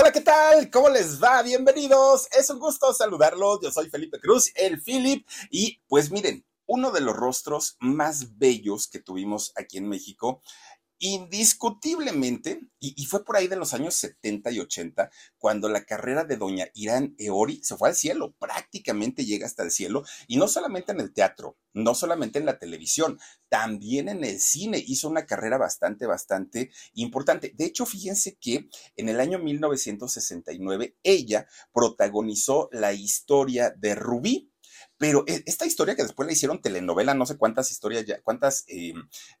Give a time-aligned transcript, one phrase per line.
[0.00, 0.70] Hola, ¿qué tal?
[0.70, 1.42] ¿Cómo les va?
[1.42, 2.28] Bienvenidos.
[2.30, 3.58] Es un gusto saludarlos.
[3.60, 5.26] Yo soy Felipe Cruz, el Philip.
[5.50, 10.40] Y pues miren, uno de los rostros más bellos que tuvimos aquí en México
[10.98, 16.36] indiscutiblemente, y, fue por ahí de los años 70 y 80, cuando la carrera de
[16.36, 20.92] doña Irán Eori se fue al cielo, prácticamente llega hasta el cielo, y no solamente
[20.92, 25.58] en el teatro, no solamente en la televisión, también en el cine hizo una carrera
[25.58, 27.52] bastante, bastante importante.
[27.56, 34.52] De hecho, fíjense que en el año 1969 ella protagonizó la historia de Rubí,
[34.98, 38.64] pero e, esta historia que después le hicieron telenovela, no sé cuántas historias ya, cuántas
[38.68, 38.92] eh,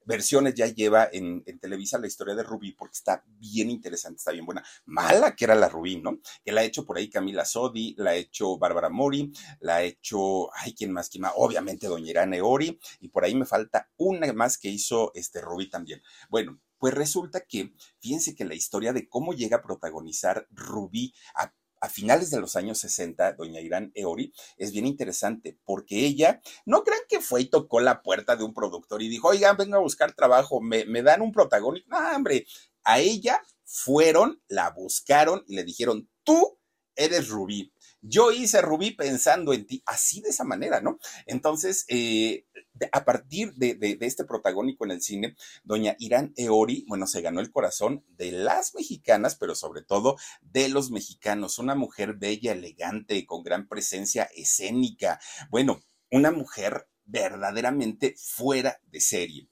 [0.04, 4.46] versiones ya lleva en, Televisa la historia de Rubí, porque está bien interesante, está bien
[4.46, 4.64] buena.
[4.86, 6.18] Mala que era la Rubí, ¿no?
[6.44, 9.82] Que la ha hecho por ahí Camila Sodi, la ha hecho Bárbara Mori, la ha
[9.82, 11.08] hecho, ay, ¿quién más?
[11.08, 11.32] ¿Quién más?
[11.36, 15.68] Obviamente Doña Irene Ori, y por ahí me falta una más que hizo este Rubí
[15.68, 16.00] también.
[16.30, 21.52] Bueno, pues resulta que, fíjense que la historia de cómo llega a protagonizar Rubí a
[21.80, 26.82] a finales de los años 60, doña Irán Eori, es bien interesante porque ella, no
[26.82, 29.80] crean que fue y tocó la puerta de un productor y dijo, oigan, vengo a
[29.80, 31.88] buscar trabajo, me, me dan un protagónico.
[31.88, 32.46] No, hombre,
[32.84, 36.58] a ella fueron, la buscaron y le dijeron, tú
[36.96, 37.72] eres Rubí.
[38.00, 40.98] Yo hice Rubí pensando en ti, así de esa manera, ¿no?
[41.26, 42.46] Entonces, eh,
[42.92, 47.50] a partir de, este protagónico en el cine, doña Irán Eori, bueno, se ganó el
[47.50, 51.58] corazón de las mexicanas, pero sobre todo de los mexicanos.
[51.58, 55.20] Una mujer bella, elegante, con gran presencia escénica.
[55.50, 55.80] Bueno,
[56.10, 59.48] una mujer verdaderamente fuera de serie.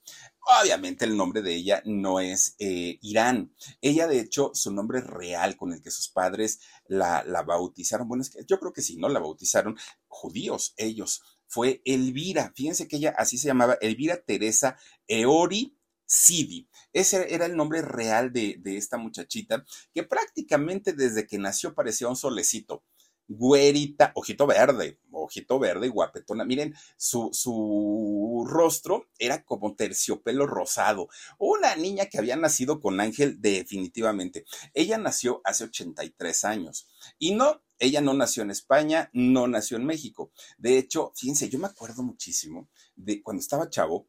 [0.49, 3.53] Obviamente el nombre de ella no es eh, Irán.
[3.81, 8.21] Ella, de hecho, su nombre real con el que sus padres la, la bautizaron, bueno,
[8.21, 9.09] es que yo creo que sí, ¿no?
[9.09, 9.77] La bautizaron
[10.07, 11.21] judíos, ellos.
[11.47, 12.53] Fue Elvira.
[12.55, 14.77] Fíjense que ella así se llamaba, Elvira Teresa
[15.07, 16.69] Eori Sidi.
[16.93, 22.07] Ese era el nombre real de, de esta muchachita, que prácticamente desde que nació parecía
[22.07, 22.85] un solecito
[23.27, 26.45] güerita, ojito verde, ojito verde, guapetona.
[26.45, 31.09] Miren, su, su rostro era como terciopelo rosado.
[31.37, 34.45] Una niña que había nacido con Ángel, definitivamente.
[34.73, 36.87] Ella nació hace 83 años.
[37.19, 40.31] Y no, ella no nació en España, no nació en México.
[40.57, 44.07] De hecho, fíjense, yo me acuerdo muchísimo de cuando estaba chavo,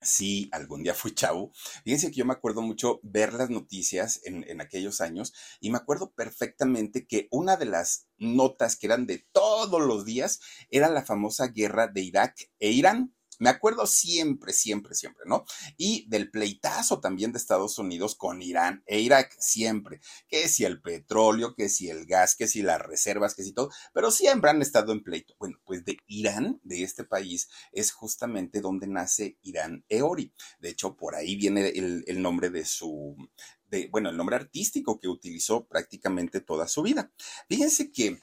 [0.00, 1.52] Sí, algún día fui chavo.
[1.84, 5.78] Fíjense que yo me acuerdo mucho ver las noticias en, en, aquellos años y me
[5.78, 11.04] acuerdo perfectamente que una de las notas que eran de todos los días era la
[11.04, 13.12] famosa guerra de Irak e Irán.
[13.38, 15.44] Me acuerdo siempre, siempre, siempre, ¿no?
[15.76, 20.00] Y del pleitazo también de Estados Unidos con Irán e Irak, siempre.
[20.28, 23.70] Que si el petróleo, que si el gas, que si las reservas, que si todo,
[23.94, 25.34] pero siempre han estado en pleito.
[25.38, 30.32] Bueno, pues de Irán, de este país, es justamente donde nace Irán Eori.
[30.58, 33.16] De hecho, por ahí viene el, nombre de su,
[33.90, 37.12] bueno, el nombre artístico que utilizó prácticamente toda su vida.
[37.48, 38.22] Fíjense que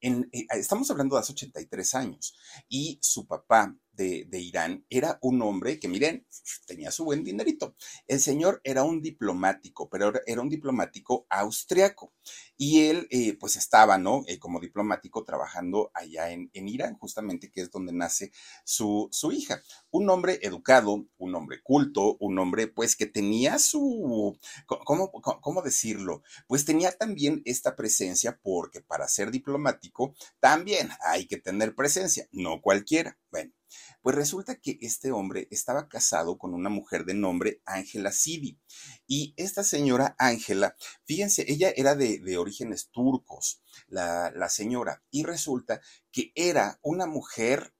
[0.00, 2.36] eh, estamos hablando de hace 83 años
[2.68, 6.26] y su papá de, Irán era un hombre que, miren,
[6.66, 7.74] tenía su buen dinerito.
[8.06, 12.12] El señor era un diplomático, pero era un diplomático austriaco.
[12.56, 14.22] Y él, eh, pues estaba, ¿no?
[14.26, 18.32] Eh, como diplomático trabajando allá en, Irán, justamente que es donde nace
[18.64, 19.62] su, su hija.
[19.96, 26.22] Un hombre educado, un hombre culto, un hombre, pues, que tenía su, ¿cómo, cómo decirlo?
[26.46, 32.60] Pues tenía también esta presencia, porque para ser diplomático también hay que tener presencia, no
[32.60, 33.18] cualquiera.
[33.30, 33.52] Bueno,
[34.02, 38.60] pues resulta que este hombre estaba casado con una mujer de nombre Ángela Sidi.
[39.06, 40.76] Y esta señora Ángela,
[41.06, 45.80] fíjense, ella era de, orígenes turcos, la, la señora, y resulta
[46.12, 47.72] que era una mujer,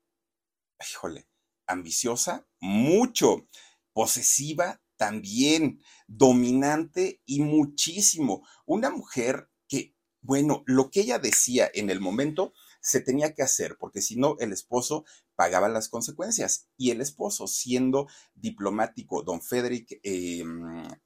[0.80, 1.28] híjole,
[1.66, 3.48] ambiciosa, mucho,
[3.92, 8.46] posesiva también dominante y muchísimo.
[8.64, 13.76] Una mujer que, bueno, lo que ella decía en el momento se tenía que hacer,
[13.78, 15.04] porque si no, el esposo
[15.34, 16.68] pagaba las consecuencias.
[16.76, 20.44] Y el esposo, siendo diplomático, don Frederick eh,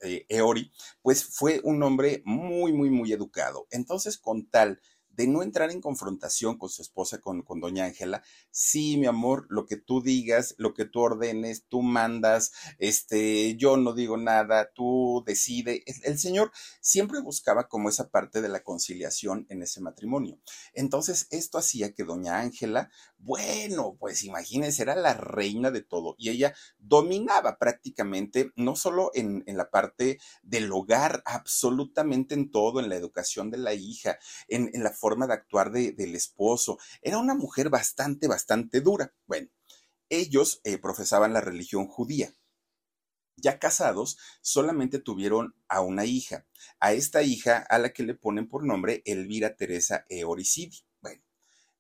[0.01, 0.73] eh, Eori,
[1.03, 3.67] pues fue un hombre muy, muy, muy educado.
[3.71, 4.81] Entonces, con tal
[5.11, 8.23] de no entrar en confrontación con su esposa, con, con doña Ángela.
[8.51, 13.77] Sí, mi amor, lo que tú digas, lo que tú ordenes, tú mandas, este, yo
[13.77, 15.83] no digo nada, tú decide.
[16.05, 20.39] El, señor siempre buscaba como esa parte de la conciliación en ese matrimonio.
[20.75, 26.31] Entonces, esto hacía que doña Ángela, bueno, pues imagínense, era la reina de todo y
[26.31, 32.89] ella dominaba prácticamente, no solo en, en la parte del hogar, absolutamente en todo, en
[32.89, 34.19] la educación de la hija,
[34.49, 36.79] en, en la forma de actuar de, del esposo.
[37.03, 39.13] Era una mujer bastante, bastante dura.
[39.27, 39.49] Bueno,
[40.11, 42.35] ellos eh, profesaban la religión judía.
[43.37, 46.47] Ya casados, solamente tuvieron a una hija,
[46.79, 50.85] a esta hija a la que le ponen por nombre Elvira Teresa Eoricidi.
[51.01, 51.23] Bueno,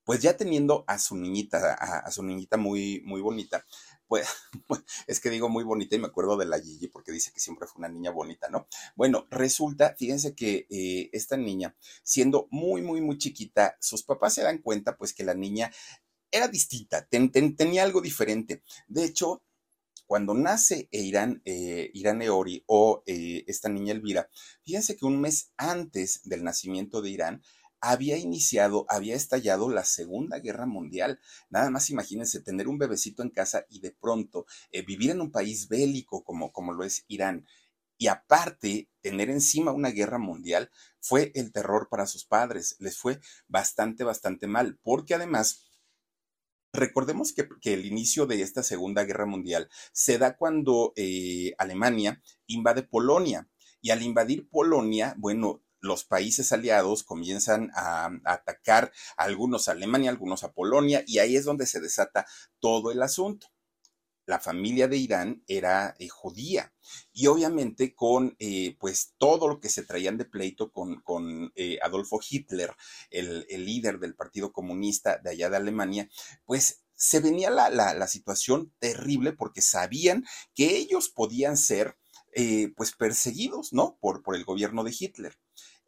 [0.04, 3.66] pues ya teniendo a su niñita, a, a su niñita muy, muy bonita,
[4.10, 4.26] pues,
[5.06, 7.68] es que digo muy bonita y me acuerdo de la Gigi porque dice que siempre
[7.68, 8.66] fue una niña bonita, ¿no?
[8.96, 14.42] Bueno, resulta, fíjense que eh, esta niña, siendo muy, muy, muy chiquita, sus papás se
[14.42, 15.70] dan cuenta pues que la niña
[16.32, 18.64] era distinta, ten, ten, tenía algo diferente.
[18.88, 19.44] De hecho,
[20.06, 24.28] cuando nace Irán, eh, Irán Eori o eh, esta niña Elvira,
[24.64, 27.42] fíjense que un mes antes del nacimiento de Irán,
[27.80, 31.20] había iniciado, había estallado la Segunda Guerra Mundial.
[31.48, 35.30] Nada más imagínense tener un bebecito en casa y de pronto eh, vivir en un
[35.30, 37.46] país bélico como, como lo es Irán.
[37.98, 42.76] Y aparte, tener encima una guerra mundial fue el terror para sus padres.
[42.78, 45.66] Les fue bastante, bastante mal, porque además
[46.72, 52.84] Recordemos que, el inicio de esta Segunda Guerra Mundial se da cuando eh, Alemania invade
[52.84, 53.48] Polonia.
[53.82, 60.10] Y al invadir Polonia, bueno, los países aliados comienzan a, atacar a algunos a Alemania,
[60.10, 62.26] algunos a Polonia, y ahí es donde se desata
[62.60, 63.48] todo el asunto.
[64.26, 66.72] La familia de Irán era eh, judía
[67.12, 71.80] y obviamente con eh, pues todo lo que se traían de pleito con, con eh,
[71.82, 72.72] Adolfo Hitler,
[73.10, 76.08] el, el, líder del Partido Comunista de allá de Alemania,
[76.44, 80.24] pues se venía la, la, la situación terrible porque sabían
[80.54, 81.96] que ellos podían ser
[82.76, 83.98] pues perseguidos, ¿no?
[84.00, 85.36] Por, por el gobierno de Hitler.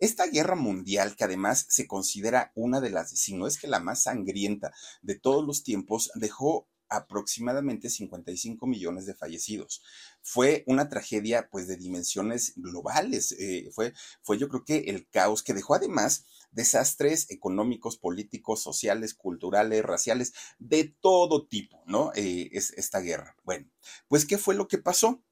[0.03, 3.79] Esta guerra mundial, que además se considera una de las, si no es que la
[3.79, 9.81] más sangrienta de todos los tiempos, dejó aproximadamente 55 millones de fallecidos.
[10.21, 15.45] Fue una tragedia pues de dimensiones globales, eh, fue, fue yo creo que el caos
[15.45, 22.11] que dejó además desastres económicos, políticos, sociales, culturales, raciales, de todo tipo, ¿no?
[22.17, 23.37] Eh, es esta guerra.
[23.45, 23.71] Bueno,
[24.09, 25.23] pues ¿qué fue lo que pasó?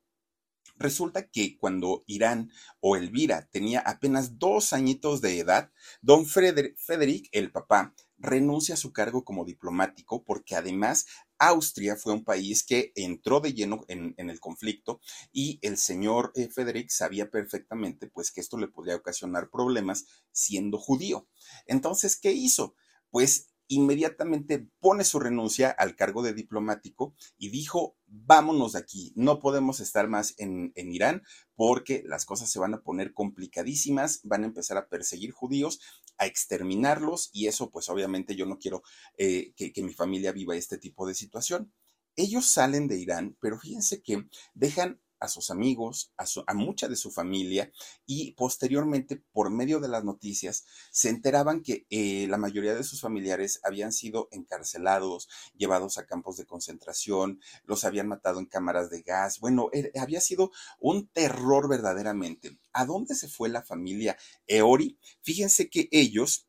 [0.80, 2.50] Resulta que cuando Irán
[2.80, 8.90] o Elvira tenía apenas dos añitos de edad, don Frederick, el papá, renuncia a su
[8.90, 11.04] cargo como diplomático porque además
[11.38, 16.48] Austria fue un país que entró de lleno en, el conflicto y el señor eh,
[16.48, 21.28] Frederick sabía perfectamente pues que esto le podría ocasionar problemas siendo judío.
[21.66, 22.74] Entonces, ¿qué hizo?
[23.10, 29.38] Pues inmediatamente pone su renuncia al cargo de diplomático y dijo, vámonos de aquí, no
[29.38, 31.22] podemos estar más en, en, Irán
[31.54, 35.80] porque las cosas se van a poner complicadísimas, van a empezar a perseguir judíos,
[36.18, 38.82] a exterminarlos y eso pues obviamente yo no quiero
[39.16, 41.72] eh, que, que mi familia viva este tipo de situación.
[42.16, 46.88] Ellos salen de Irán, pero fíjense que dejan a sus amigos, a, su, a, mucha
[46.88, 47.70] de su familia
[48.06, 53.00] y posteriormente por medio de las noticias se enteraban que eh, la mayoría de sus
[53.00, 59.02] familiares habían sido encarcelados, llevados a campos de concentración, los habían matado en cámaras de
[59.02, 59.40] gas.
[59.40, 62.58] Bueno, er, había sido un terror verdaderamente.
[62.72, 64.98] ¿A dónde se fue la familia Eori?
[65.20, 66.48] Fíjense que ellos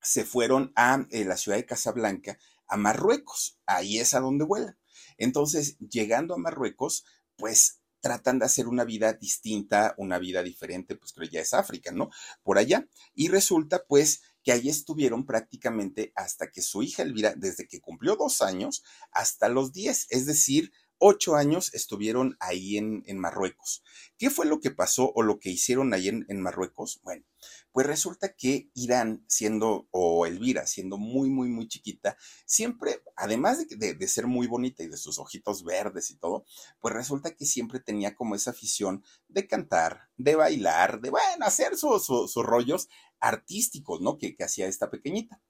[0.00, 3.60] se fueron a eh, la ciudad de Casablanca, a Marruecos.
[3.66, 4.78] Ahí es a donde vuelan.
[5.18, 7.04] Entonces, llegando a Marruecos,
[7.36, 11.92] pues tratan de hacer una vida distinta, una vida diferente, pues creo ya es África,
[11.92, 12.10] ¿no?
[12.42, 12.86] Por allá.
[13.14, 18.16] Y resulta pues que ahí estuvieron prácticamente hasta que su hija Elvira, desde que cumplió
[18.16, 18.82] dos años
[19.12, 23.82] hasta los diez, es decir, ocho años estuvieron ahí en, en, Marruecos.
[24.18, 27.00] ¿Qué fue lo que pasó o lo que hicieron ahí en, en, Marruecos?
[27.02, 27.24] Bueno,
[27.72, 34.08] pues resulta que Irán, siendo, o Elvira, siendo muy, muy, muy chiquita, siempre, además de,
[34.08, 36.44] ser muy bonita y de sus ojitos verdes y todo,
[36.80, 41.76] pues resulta que siempre tenía como esa afición de cantar, de bailar, de, bueno, hacer
[41.76, 42.88] sus su, su rollos
[43.20, 44.18] artísticos, ¿no?
[44.18, 45.40] Que, que hacía esta pequeñita.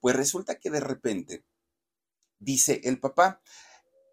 [0.00, 1.44] Pues resulta que de repente,
[2.38, 3.40] dice el papá,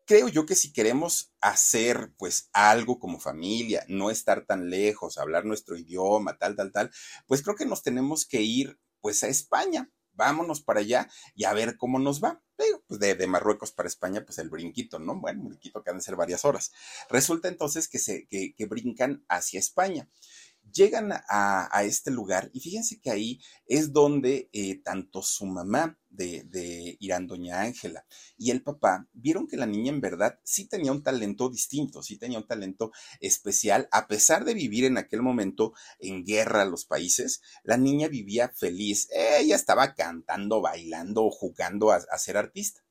[0.07, 5.45] creo yo que si queremos hacer pues algo como familia, no estar tan lejos, hablar
[5.45, 6.91] nuestro idioma, tal, tal, tal,
[7.27, 9.91] pues creo que nos tenemos que ir pues a España.
[10.13, 12.41] Vámonos para allá y a ver cómo nos va.
[12.87, 15.19] Pues de, Marruecos para España, pues el brinquito, ¿no?
[15.19, 16.71] Bueno, brinquito que han de ser varias horas.
[17.07, 20.09] Resulta entonces que, se, que, que brincan hacia España
[20.71, 26.97] llegan a, este lugar y fíjense que ahí es donde eh, tanto su mamá de,
[26.99, 28.05] Irán, doña Ángela,
[28.37, 32.17] y el papá vieron que la niña en verdad sí tenía un talento distinto, sí
[32.17, 37.41] tenía un talento especial, a pesar de vivir en aquel momento en guerra los países,
[37.63, 42.81] la niña vivía feliz, ella estaba cantando, bailando, jugando a ser artista.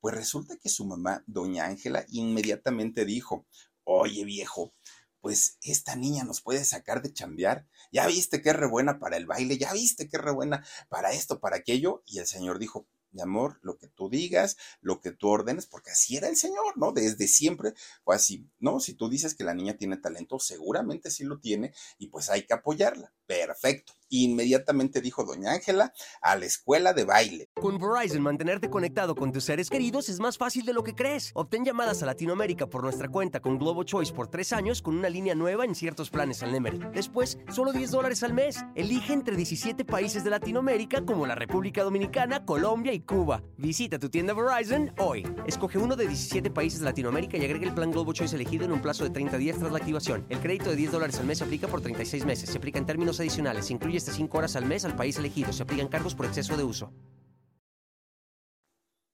[0.00, 3.46] Pues resulta que su mamá, doña Ángela, inmediatamente dijo,
[3.84, 4.72] oye viejo,
[5.20, 7.66] pues esta niña nos puede sacar de chambear.
[7.92, 10.64] Ya viste que es re buena para el baile, ya viste que es re buena
[10.88, 12.02] para esto, para aquello.
[12.06, 15.90] Y el Señor dijo, mi amor, lo que tú digas, lo que tú ordenes, porque
[15.90, 16.92] así era el Señor, ¿no?
[16.92, 17.74] Desde siempre
[18.04, 18.80] fue así, ¿no?
[18.80, 22.46] Si tú dices que la niña tiene talento, seguramente sí lo tiene y pues hay
[22.46, 23.12] que apoyarla.
[23.30, 23.92] Perfecto.
[24.12, 27.48] Inmediatamente dijo doña Ángela a la escuela de baile.
[27.54, 31.30] Con Verizon, mantenerte conectado con tus seres queridos es más fácil de lo que crees.
[31.34, 35.08] Obtén llamadas a Latinoamérica por nuestra cuenta con Globo Choice por tres años con una
[35.08, 36.80] línea nueva en ciertos planes al Nemery.
[36.92, 38.58] Después, solo 10 dólares al mes.
[38.74, 43.44] Elige entre 17 países de Latinoamérica como la República Dominicana, Colombia y Cuba.
[43.58, 45.22] Visita tu tienda Verizon hoy.
[45.46, 48.72] Escoge uno de 17 países de Latinoamérica y agrega el plan Globo Choice elegido en
[48.72, 50.26] un plazo de 30 días tras la activación.
[50.30, 52.50] El crédito de 10 dólares al mes se aplica por 36 meses.
[52.50, 53.70] Se aplica en términos adicionales.
[53.70, 55.52] incluye hasta 5 horas al mes al país elegido.
[55.52, 56.92] Se aplican cargos por exceso de uso.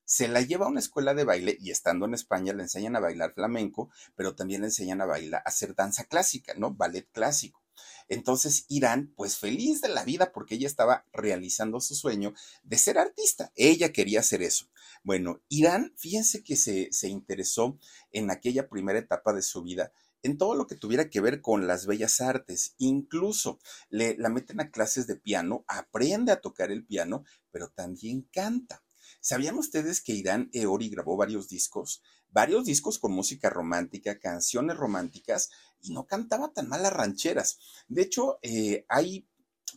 [0.04, 3.00] Se la lleva a una escuela de baile y estando en España le enseñan a
[3.00, 6.72] bailar flamenco, pero también le enseñan a bailar, a hacer danza clásica, ¿no?
[6.72, 7.60] Ballet clásico.
[8.08, 12.98] Entonces Irán, pues feliz de la vida porque ella estaba realizando su sueño de ser
[12.98, 13.52] artista.
[13.56, 14.68] Ella quería hacer eso.
[15.02, 17.78] Bueno, Irán, fíjense que se, se interesó
[18.12, 19.92] en aquella primera etapa de su vida
[20.26, 22.74] en todo lo que tuviera que ver con las bellas artes.
[22.78, 28.28] Incluso le, la meten a clases de piano, aprende a tocar el piano, pero también
[28.32, 28.82] canta.
[29.20, 32.02] ¿Sabían ustedes que Irán Eori grabó varios discos?
[32.30, 37.58] Varios discos con música romántica, canciones románticas, y no cantaba tan mal las rancheras.
[37.88, 39.28] De hecho, eh, hay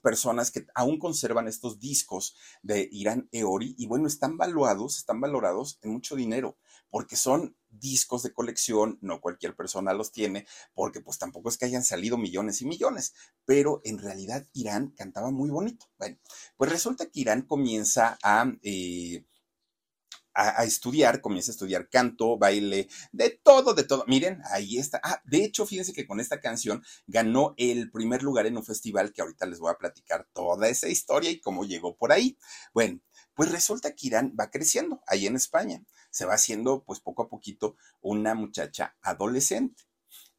[0.02, 5.78] personas que aún conservan estos discos de Irán Eori y bueno, están valuados, están valorados
[5.82, 6.58] en mucho dinero
[6.90, 11.66] porque son discos de colección, no cualquier persona los tiene, porque pues tampoco es que
[11.66, 13.14] hayan salido millones y millones,
[13.46, 15.88] pero en realidad Irán cantaba muy bonito.
[15.98, 16.18] Bueno,
[16.58, 18.52] pues resulta que Irán comienza a...
[18.62, 19.26] Eh,
[20.34, 24.06] a, estudiar, comienza a estudiar canto, baile, de todo, de todo.
[24.08, 25.02] Miren, ahí está.
[25.04, 29.12] Ah, de hecho, fíjense que con esta canción ganó el primer lugar en un festival
[29.12, 32.38] que ahorita les voy a platicar toda esa historia y cómo llegó por ahí.
[32.74, 33.02] Bueno,
[33.34, 37.30] pues resulta que Irán va creciendo ahí en España se va haciendo pues poco a
[37.30, 39.84] poquito una muchacha adolescente.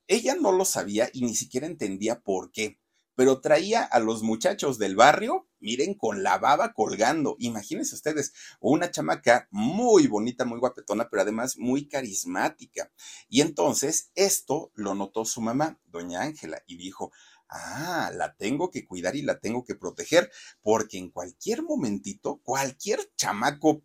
[0.07, 2.81] Ella no lo sabía y ni siquiera entendía por qué,
[3.15, 7.37] pero traía a los muchachos del barrio, miren, con la baba colgando.
[7.39, 12.91] Imagínense ustedes, una chamaca muy bonita, muy guapetona, pero además muy carismática.
[13.29, 17.12] Y entonces esto lo notó su mamá, doña Ángela, y dijo,
[17.50, 20.31] ah, la tengo que cuidar y la tengo que proteger,
[20.62, 23.83] porque en cualquier momentito, cualquier chamaco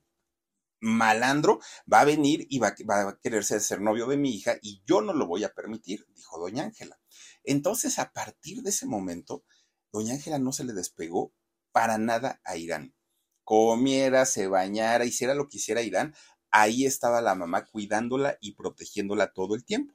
[0.79, 1.59] malandro
[1.91, 5.13] va a venir y va, a quererse ser novio de mi hija y yo no
[5.13, 6.99] lo voy a permitir, dijo doña Ángela.
[7.43, 9.43] Entonces, a partir de ese momento,
[9.91, 11.33] doña Ángela no se le despegó
[11.71, 12.95] para nada a Irán.
[13.43, 16.15] Comiera, se bañara, hiciera lo que hiciera Irán,
[16.51, 19.93] ahí estaba la mamá cuidándola y protegiéndola todo el tiempo.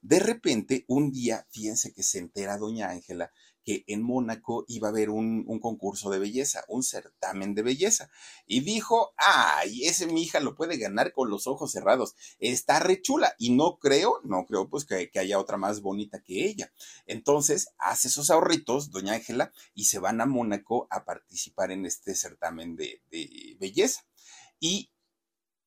[0.00, 3.32] De repente, un día, fíjense que se entera doña Ángela
[3.66, 8.08] que en Mónaco iba a haber un, concurso de belleza, un certamen de belleza.
[8.46, 12.14] Y dijo, ay, ese mi hija lo puede ganar con los ojos cerrados.
[12.38, 13.34] Está re chula.
[13.38, 16.72] Y no creo, no creo pues que, haya otra más bonita que ella.
[17.06, 22.14] Entonces hace sus ahorritos, doña Ángela, y se van a Mónaco a participar en este
[22.14, 24.06] certamen de, de belleza.
[24.60, 24.90] Y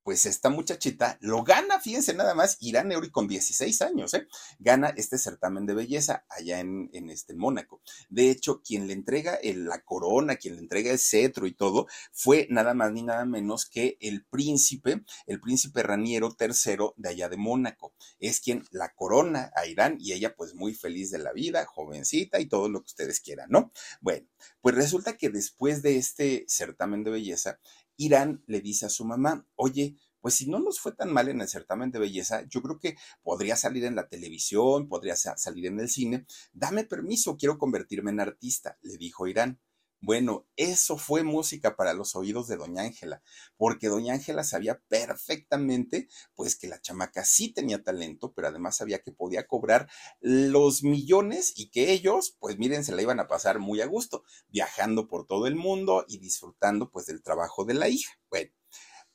[0.09, 4.27] pues esta muchachita lo gana, fíjense nada más, Irán Euri con 16 años, ¿eh?
[4.57, 7.83] gana este certamen de belleza allá en, este Mónaco.
[8.09, 12.47] De hecho, quien le entrega la corona, quien le entrega el cetro y todo, fue
[12.49, 17.37] nada más ni nada menos que el príncipe, el príncipe Raniero III de allá de
[17.37, 17.93] Mónaco.
[18.19, 22.39] Es quien la corona a Irán y ella pues muy feliz de la vida, jovencita
[22.39, 23.71] y todo lo que ustedes quieran, ¿no?
[24.01, 24.27] Bueno,
[24.61, 27.59] pues resulta que después de este certamen de belleza,
[27.99, 31.41] Irán le dice a su mamá, oye, pues si no nos fue tan mal en
[31.41, 35.79] el certamen de belleza, yo creo que podría salir en la televisión, podría salir en
[35.81, 36.25] el cine.
[36.53, 39.59] Dame permiso, quiero convertirme en artista, le dijo Irán.
[40.01, 43.21] Bueno, eso fue música para los oídos de doña Ángela,
[43.57, 48.99] porque doña Ángela sabía perfectamente, pues que la chamaca sí tenía talento, pero además sabía
[48.99, 49.89] que podía cobrar
[50.21, 54.23] los millones y que ellos, pues miren, se la iban a pasar muy a gusto,
[54.47, 58.13] viajando por todo el mundo y disfrutando pues del trabajo de la hija.
[58.29, 58.51] Bueno.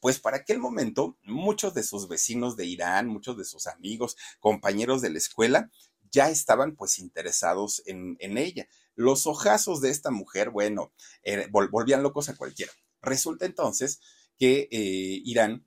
[0.00, 5.00] Pues para aquel momento, muchos de sus vecinos de Irán, muchos de sus amigos, compañeros
[5.00, 5.70] de la escuela,
[6.10, 12.02] ya estaban pues interesados en, en ella los ojazos de esta mujer, bueno, eh, volvían
[12.02, 12.72] locos a cualquiera.
[13.02, 14.00] Resulta entonces
[14.38, 15.66] que eh, Irán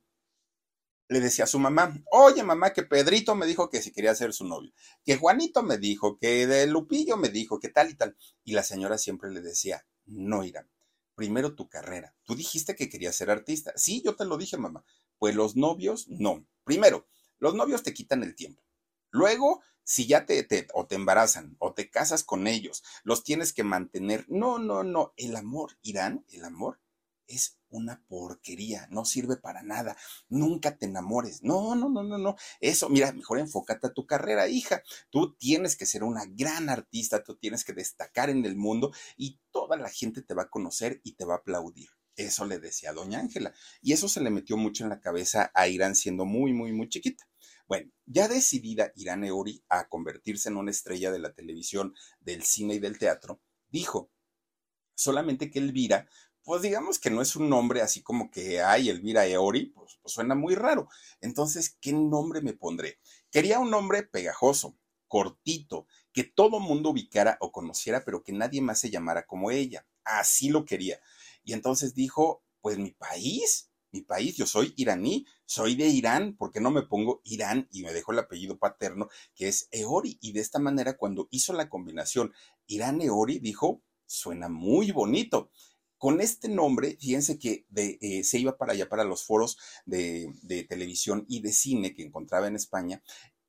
[1.10, 4.34] le decía a su mamá, oye mamá, que Pedrito me dijo que si quería ser
[4.34, 4.74] su novio,
[5.06, 8.18] que Juanito me dijo, que de Lupillo me dijo, que tal y tal.
[8.44, 10.70] Y la señora siempre le decía, no Irán,
[11.16, 12.16] primero tu carrera.
[12.24, 13.72] Tú dijiste que querías ser artista.
[13.76, 14.84] Sí, yo te lo dije mamá.
[15.18, 16.46] Pues los novios, no.
[16.64, 17.08] Primero,
[17.40, 18.62] los novios te quitan el tiempo.
[19.12, 23.64] Luego, si ya te, o te embarazan o te casas con ellos, los tienes que
[23.64, 24.26] mantener.
[24.28, 25.14] No, no, no.
[25.16, 26.80] El amor, Irán, el amor
[27.28, 29.98] es una porquería, no sirve para nada.
[30.30, 31.44] Nunca te enamores.
[31.44, 32.36] No, no, no, no, no.
[32.60, 34.84] Eso, mira, mejor enfócate a tu carrera, hija.
[35.10, 39.40] Tú tienes que ser una gran artista, tú tienes que destacar en el mundo y
[39.52, 41.90] toda la gente te va a conocer y te va a aplaudir.
[42.16, 43.54] Eso le decía a doña Ángela.
[43.82, 46.90] Y eso se le metió mucho en la cabeza a Irán siendo muy, muy, muy
[46.90, 47.28] chiquita.
[47.68, 52.76] Bueno, ya decidida Irán Eori a convertirse en una estrella de la televisión, del cine
[52.76, 54.10] y del teatro, dijo
[54.96, 56.08] solamente que Elvira,
[56.44, 60.14] pues digamos que no es un nombre así como que hay Elvira Eori, pues, pues
[60.14, 60.88] suena muy raro.
[61.20, 63.00] Entonces, ¿qué nombre me pondré?
[63.30, 64.78] Quería un nombre pegajoso,
[65.10, 69.86] cortito, que todo mundo ubicara o conociera, pero que nadie más se llamara como ella.
[70.06, 71.02] Así lo quería.
[71.44, 76.52] Y entonces dijo, pues mi país, mi país, yo soy iraní, soy de Irán, ¿por
[76.52, 80.18] qué no me pongo Irán y me dejo el apellido paterno que es Eori?
[80.22, 82.34] Y de esta manera, cuando hizo la combinación
[82.68, 85.52] Irán-Eori, dijo, suena muy bonito.
[85.98, 90.64] Con este nombre, fíjense que eh, se iba para allá, para los foros de, de,
[90.64, 93.02] televisión y de cine que encontraba en España,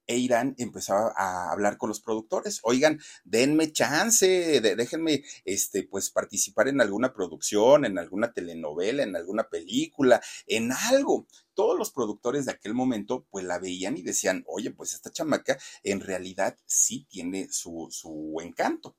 [0.09, 6.69] e Irán empezaba a hablar con los productores, oigan, denme chance, déjenme, este, pues participar
[6.69, 11.27] en alguna producción, en alguna telenovela, en alguna película, en algo.
[11.55, 15.59] Todos los productores de aquel momento, pues la veían y decían, oye, pues esta chamaca
[15.83, 18.97] en realidad sí tiene su, su encanto.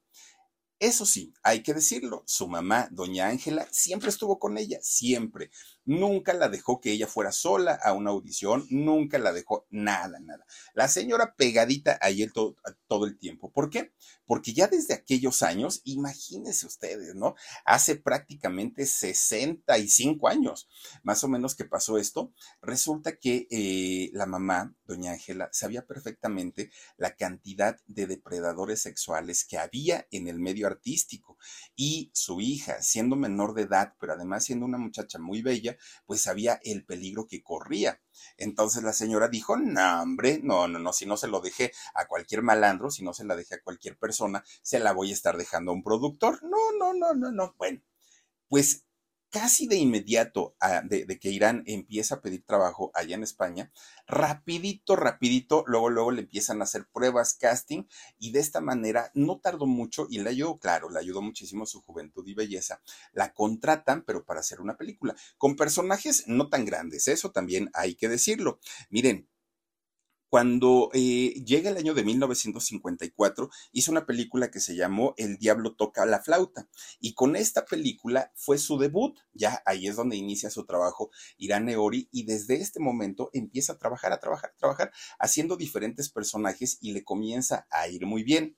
[0.80, 5.52] Eso sí, hay que decirlo, su mamá, doña Ángela, siempre estuvo con ella, siempre.
[5.89, 10.45] Nunca la dejó que ella fuera sola a una audición, nunca la dejó nada, nada.
[10.75, 13.52] La señora pegadita a él todo, todo el tiempo.
[13.52, 13.91] ¿Por qué?
[14.28, 17.34] Porque ya desde aquellos años, imagínense ustedes, ¿no?
[17.65, 20.69] Hace prácticamente 65 años,
[21.02, 26.69] más o menos que pasó esto, resulta que eh, la mamá, doña Ángela, sabía perfectamente
[26.97, 31.39] la cantidad de depredadores sexuales que había en el medio artístico
[31.75, 36.22] y su hija, siendo menor de edad, pero además siendo una muchacha muy bella, pues
[36.22, 38.02] sabía el peligro que corría.
[38.38, 42.08] Entonces la señora dijo, no, hombre, no, no, no, si no se lo dejé a
[42.08, 45.38] cualquier malandro, si no se la dejé a cualquier persona, se la voy a estar
[45.38, 46.42] dejando a un productor.
[46.44, 47.56] No, no, no, no, no.
[47.58, 47.82] Bueno,
[48.48, 48.86] pues
[49.30, 53.72] casi de inmediato de, que Irán empieza a pedir trabajo allá en España,
[54.08, 57.84] rapidito, rapidito, luego, luego le empiezan a hacer pruebas, casting,
[58.18, 61.82] y de esta manera no tardó mucho y le ayudó, claro, le ayudó muchísimo su
[61.82, 62.82] juventud y belleza.
[63.13, 67.96] La contratan, pero para hacer una película, con personajes no tan grandes, eso también hay
[67.96, 68.60] que decirlo.
[68.89, 69.28] Miren,
[70.30, 75.74] cuando eh, llega el año de 1954, hizo una película que se llamó El Diablo
[75.76, 76.68] toca la flauta.
[77.00, 79.18] Y con esta película fue su debut.
[79.34, 82.10] Ya ahí es donde inicia su trabajo Irán Eori.
[82.12, 86.92] Y desde este momento empieza a trabajar, a trabajar, a trabajar, haciendo diferentes personajes y
[86.92, 88.56] le comienza a ir muy bien.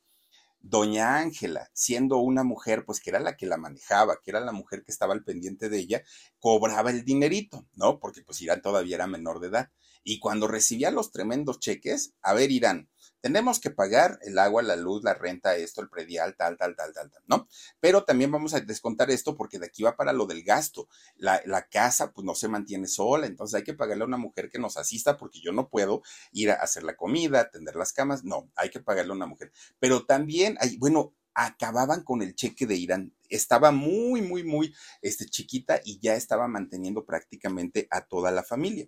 [0.64, 4.52] Doña Ángela, siendo una mujer, pues que era la que la manejaba, que era la
[4.52, 6.04] mujer que estaba al pendiente de ella,
[6.40, 8.00] cobraba el dinerito, ¿no?
[8.00, 9.72] Porque pues Irán todavía era menor de edad.
[10.04, 12.90] Y cuando recibía los tremendos cheques, a ver, Irán,
[13.22, 16.92] tenemos que pagar el agua, la luz, la renta, esto, el predial, tal, tal, tal,
[16.94, 17.48] tal, tal, ¿no?
[17.80, 20.88] Pero también vamos a descontar esto porque de aquí va para lo del gasto.
[21.18, 24.50] La, la, casa, pues no se mantiene sola, entonces hay que pagarle a una mujer
[24.50, 28.24] que nos asista porque yo no puedo ir a hacer la comida, atender las camas,
[28.24, 29.52] no, hay que pagarle a una mujer.
[29.80, 33.14] Pero también bueno, acababan con el cheque de Irán.
[33.30, 38.88] Estaba muy, muy, muy este, chiquita y ya estaba manteniendo prácticamente a toda la familia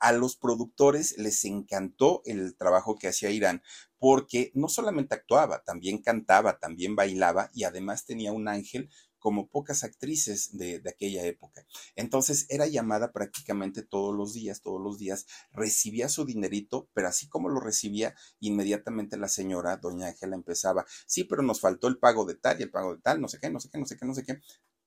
[0.00, 3.62] a los productores les encantó el trabajo que hacía Irán
[3.98, 9.84] porque no solamente actuaba, también cantaba, también bailaba y además tenía un ángel como pocas
[9.84, 11.66] actrices de, aquella época.
[11.96, 17.28] Entonces era llamada prácticamente todos los días, todos los días recibía su dinerito, pero así
[17.28, 22.24] como lo recibía, inmediatamente la señora, doña Ángela, empezaba, sí, pero nos faltó el pago
[22.24, 23.96] de tal y el pago de tal, no sé qué, no sé qué, no sé
[23.96, 24.40] qué, no sé qué.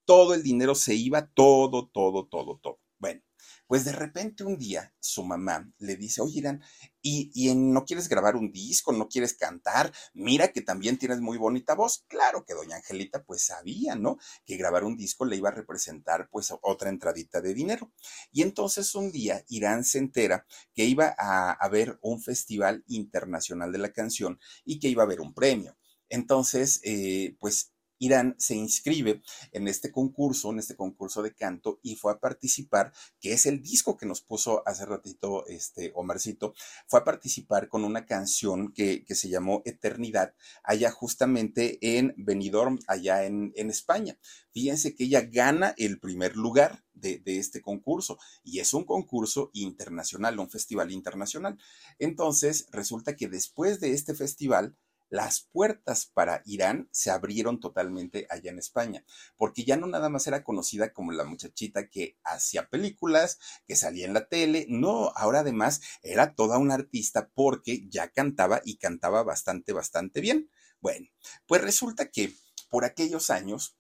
[0.06, 2.80] Todo el dinero se iba, todo, todo, todo, todo.
[3.00, 3.22] Bueno,
[3.68, 6.62] pues de repente un día su mamá le dice, oye Irán,
[7.02, 8.92] ¿y, ¿y, no quieres grabar un disco?
[8.92, 9.92] ¿No quieres cantar?
[10.14, 12.04] Mira que también tienes muy bonita voz.
[12.08, 14.18] Claro que doña Angelita pues sabía, ¿no?
[14.46, 17.92] Que grabar un disco le iba a representar pues otra entradita de dinero.
[18.32, 23.78] Y entonces un día Irán se entera que iba a haber un festival internacional de
[23.78, 25.78] la canción y que iba a haber un premio.
[26.10, 31.96] Entonces, eh, pues Irán se inscribe en este concurso, en este concurso de canto, y
[31.96, 36.56] fue a participar, que es el disco que nos puso hace ratito este Omarcito,
[36.88, 40.34] fue a participar con una canción que, se llamó Eternidad,
[40.64, 44.18] allá justamente en Benidorm, allá en, España.
[44.52, 49.52] Fíjense que ella gana el primer lugar de, de, este concurso y es un concurso
[49.54, 51.60] internacional, un festival internacional.
[52.00, 54.76] Entonces, resulta que después de este festival,
[55.12, 59.04] las puertas para Irán se abrieron totalmente allá en España,
[59.36, 64.06] porque ya no nada más era conocida como la muchachita que hacía películas, que salía
[64.06, 69.22] en la tele, no, ahora además era toda una artista porque ya cantaba y cantaba
[69.24, 70.50] bastante, bastante bien.
[70.80, 71.10] Bueno,
[71.46, 72.34] pues resulta que
[72.70, 73.76] por aquellos años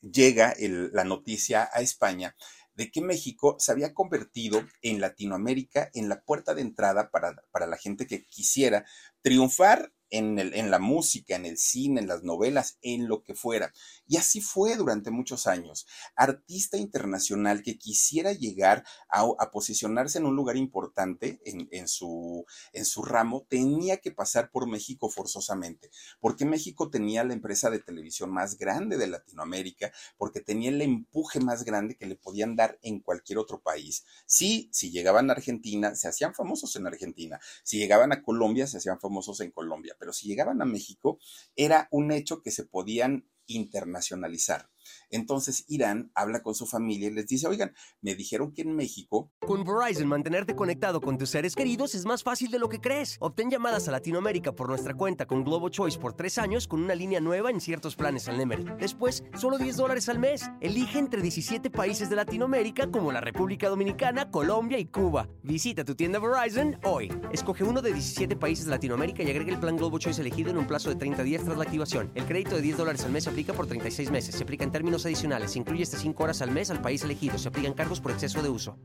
[0.00, 2.34] llega la noticia a España
[2.74, 7.68] de que México se había convertido en Latinoamérica en la puerta de entrada para, para
[7.68, 8.84] la gente que quisiera
[9.22, 13.34] triunfar en, el, en, la música, en el cine, en las novelas, en lo que
[13.34, 13.72] fuera.
[14.06, 15.86] Y así fue durante muchos años.
[16.16, 22.84] Artista internacional que quisiera llegar a, posicionarse en un lugar importante en, en, su, en
[22.84, 28.30] su ramo, tenía que pasar por México forzosamente, porque México tenía la empresa de televisión
[28.30, 33.00] más grande de Latinoamérica, porque tenía el empuje más grande que le podían dar en
[33.00, 34.04] cualquier otro país.
[34.26, 37.40] Sí, si llegaban a Argentina, se hacían famosos en Argentina.
[37.62, 41.20] Si llegaban a Colombia, se hacían famosos en Colombia pero si llegaban a México,
[41.54, 44.70] era un hecho que se podían internacionalizar.
[45.10, 49.30] Entonces Irán habla con su familia y les dice, oigan, me dijeron que en México...
[49.40, 53.16] Con Verizon, mantenerte conectado con tus seres queridos es más fácil de lo que crees.
[53.20, 56.94] Obtén llamadas a Latinoamérica por nuestra cuenta con Globo Choice por tres años con una
[56.94, 58.64] línea nueva en ciertos planes al Nemery.
[58.78, 60.50] Después, solo 10 dólares al mes.
[60.60, 65.28] Elige entre 17 países de Latinoamérica como la República Dominicana, Colombia y Cuba.
[65.42, 67.12] Visita tu tienda Verizon hoy.
[67.32, 70.58] Escoge uno de 17 países de Latinoamérica y agrega el plan Globo Choice elegido en
[70.58, 72.10] un plazo de 30 días tras la activación.
[72.14, 74.34] El crédito de 10 dólares al mes se aplica por 36 meses.
[74.34, 75.56] Se aplica en términos adicionales.
[75.56, 77.38] incluye hasta 5 horas al mes al país elegido.
[77.38, 78.78] Se aplican cargos por exceso de uso.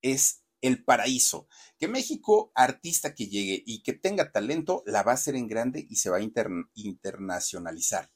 [0.00, 1.48] Es el paraíso.
[1.78, 5.86] Que México, artista que llegue y que tenga talento, la va a hacer en grande
[5.88, 8.10] y se va a internacionalizar.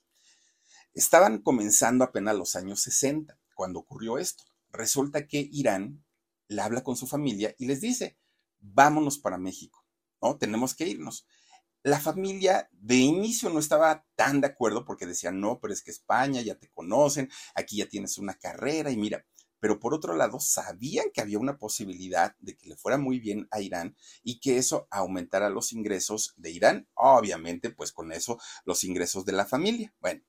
[0.94, 4.44] Estaban comenzando apenas los años 60 cuando ocurrió esto.
[4.70, 6.05] Resulta que Irán
[6.48, 8.18] le habla con su familia y les dice,
[8.59, 9.85] vámonos para México,
[10.20, 10.37] ¿no?
[10.37, 11.27] Tenemos que irnos.
[11.85, 15.90] La familia de inicio no estaba tan de acuerdo porque decían, no, pero es que
[15.90, 19.27] España ya te conocen, aquí ya tienes una carrera y mira,
[19.62, 23.47] pero por otro lado sabían que había una posibilidad de que le fuera muy bien
[23.51, 28.85] a Irán y que eso aumentara los ingresos de Irán, obviamente pues con eso los
[28.85, 29.95] ingresos de la familia.
[30.01, 30.23] Bueno,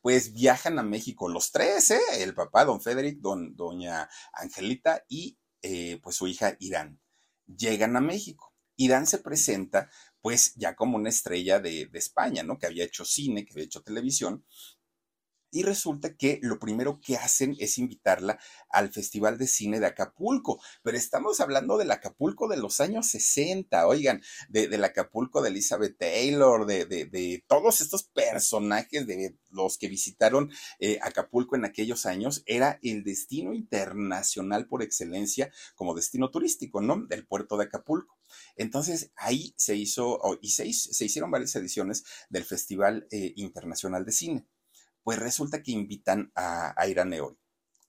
[0.00, 2.00] pues viajan a México los tres, ¿eh?
[2.18, 7.00] el papá, don Federic, don, doña Angelita y eh, pues su hija Irán.
[7.46, 8.52] Llegan a México.
[8.76, 9.90] Irán se presenta
[10.22, 12.58] pues ya como una estrella de, de España, ¿no?
[12.58, 14.44] Que había hecho cine, que había hecho televisión,
[15.52, 20.60] y resulta que lo primero que hacen es invitarla al Festival de Cine de Acapulco,
[20.82, 25.98] pero estamos hablando del Acapulco de los años 60, oigan, de, del Acapulco de Elizabeth
[25.98, 32.42] Taylor, de, de, todos estos personajes de los que visitaron eh, Acapulco en aquellos años,
[32.46, 37.04] era el destino internacional por excelencia como destino turístico, ¿no?
[37.06, 38.18] Del puerto de Acapulco.
[38.56, 44.46] Entonces ahí se hizo, y se, hicieron varias ediciones del Festival eh, Internacional de Cine
[45.02, 47.14] pues resulta que invitan a, a Irán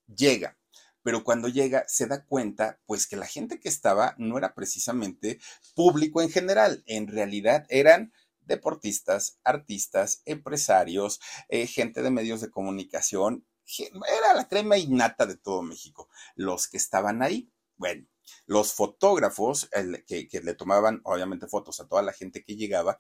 [0.08, 0.58] Llega,
[1.04, 5.40] pero cuando llega se da cuenta pues que la gente que estaba no era precisamente
[5.76, 13.46] público en general, en realidad eran deportistas, artistas, empresarios, eh, gente de medios de comunicación,
[13.80, 17.50] era la crema innata de todo México, los que estaban ahí.
[17.78, 18.06] Bueno,
[18.46, 19.70] los fotógrafos
[20.06, 22.98] que, que, le tomaban obviamente fotos a toda la gente que llegaba,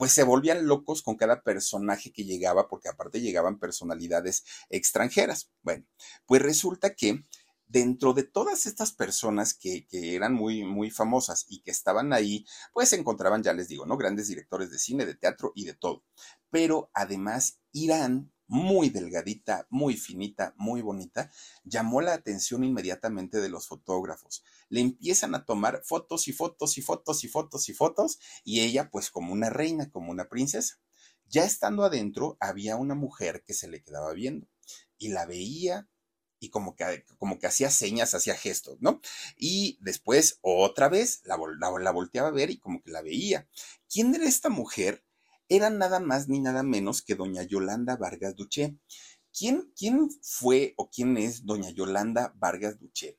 [0.00, 5.50] pues se volvían locos con cada personaje que llegaba, porque aparte llegaban personalidades extranjeras.
[5.60, 5.84] Bueno,
[6.24, 7.26] pues resulta que
[7.66, 12.46] dentro de todas estas personas que, que, eran muy, muy famosas y que estaban ahí,
[12.72, 13.98] pues se encontraban, ya les digo, ¿no?
[13.98, 16.02] Grandes directores de cine, de teatro y de todo.
[16.48, 21.30] Pero además, Irán, muy delgadita, muy finita, muy bonita,
[21.62, 24.42] llamó la atención inmediatamente de los fotógrafos.
[24.68, 28.90] Le empiezan a tomar fotos y fotos y fotos y fotos y fotos y ella
[28.90, 30.80] pues como una reina, como una princesa.
[31.28, 34.48] Ya estando adentro, había una mujer que se le quedaba viendo
[34.98, 35.88] y la veía
[36.40, 39.00] y como que, como que hacía señas, hacía gestos, ¿no?
[39.36, 43.48] Y después otra vez la, la, volteaba a ver y como que la veía.
[43.88, 45.04] ¿Quién era esta mujer?
[45.50, 48.78] Era nada más ni nada menos que doña Yolanda Vargas Duché.
[49.36, 53.18] ¿Quién, quién fue o quién es doña Yolanda Vargas Duché?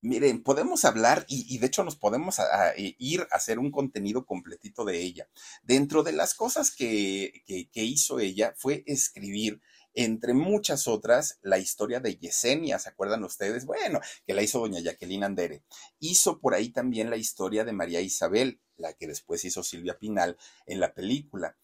[0.00, 2.36] Miren, podemos hablar y, de hecho nos podemos
[2.76, 5.28] ir a hacer un contenido completito de ella.
[5.62, 9.60] Dentro de las cosas que, que hizo ella fue escribir
[9.94, 13.66] entre muchas otras, la historia de Yesenia, ¿se acuerdan ustedes?
[13.66, 15.62] Bueno, que la hizo doña Jacqueline Andere.
[15.98, 20.36] Hizo por ahí también la historia de María Isabel, la que después hizo Silvia Pinal
[20.66, 21.56] en la película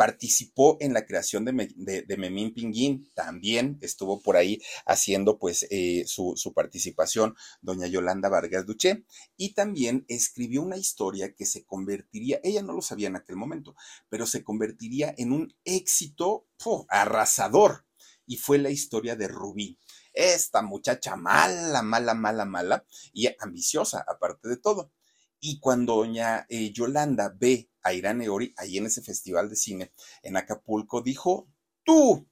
[0.00, 6.34] participó en la creación de, Memín Pinguín, también estuvo por ahí haciendo pues eh, su,
[6.54, 9.04] participación doña Yolanda Vargas Duché
[9.36, 13.76] y también escribió una historia que se convertiría, ella no lo sabía en aquel momento,
[14.08, 16.46] pero se convertiría en un éxito
[16.88, 17.84] arrasador
[18.24, 19.78] y fue la historia de Rubí.
[20.14, 24.92] Esta muchacha mala, mala, mala, mala y ambiciosa aparte de todo.
[25.40, 29.92] Y cuando doña eh, Yolanda ve a Irán Eori ahí en ese festival de cine
[30.22, 31.48] en Acapulco, dijo,
[31.84, 32.28] tú,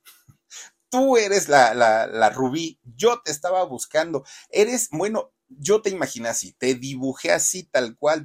[0.91, 6.29] tú eres la, la, la Rubí, yo te estaba buscando, eres, bueno, yo te imaginé
[6.29, 8.25] así, te dibujé así, tal cual,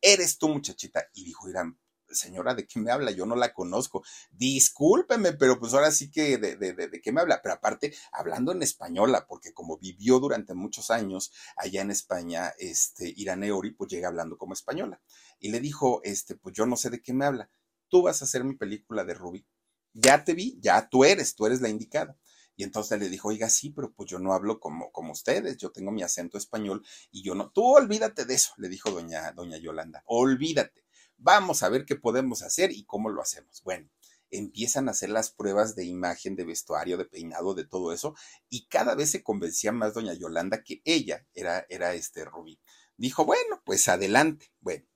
[0.00, 1.08] eres tú muchachita.
[1.12, 1.78] Y dijo Irán,
[2.16, 3.10] señora, ¿de qué me habla?
[3.10, 4.02] Yo no la conozco.
[4.30, 7.40] Discúlpeme, pero pues ahora sí que de, de, de, qué me habla.
[7.42, 13.12] Pero aparte, hablando en española, porque como vivió durante muchos años allá en España, este,
[13.16, 15.00] Irane Ori, pues llega hablando como española.
[15.38, 17.50] Y le dijo, este, pues yo no sé de qué me habla.
[17.88, 19.46] Tú vas a hacer mi película de Ruby.
[19.92, 22.16] Ya te vi, ya tú eres, tú eres la indicada.
[22.56, 25.70] Y entonces le dijo, oiga, sí, pero pues yo no hablo como, como ustedes, yo
[25.70, 27.50] tengo mi acento español y yo no.
[27.50, 30.85] Tú olvídate de eso, le dijo doña, doña Yolanda, olvídate
[31.18, 33.62] Vamos a ver qué podemos hacer y cómo lo hacemos.
[33.62, 33.88] Bueno,
[34.30, 38.14] empiezan a hacer las pruebas de imagen, de vestuario, de peinado, de todo eso,
[38.48, 42.58] y cada vez se convencía más doña Yolanda que ella era, era este Rubí.
[42.96, 44.52] Dijo, bueno, pues adelante.
[44.60, 44.86] Bueno,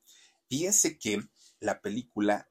[0.48, 1.22] fíjense que
[1.60, 2.48] la película,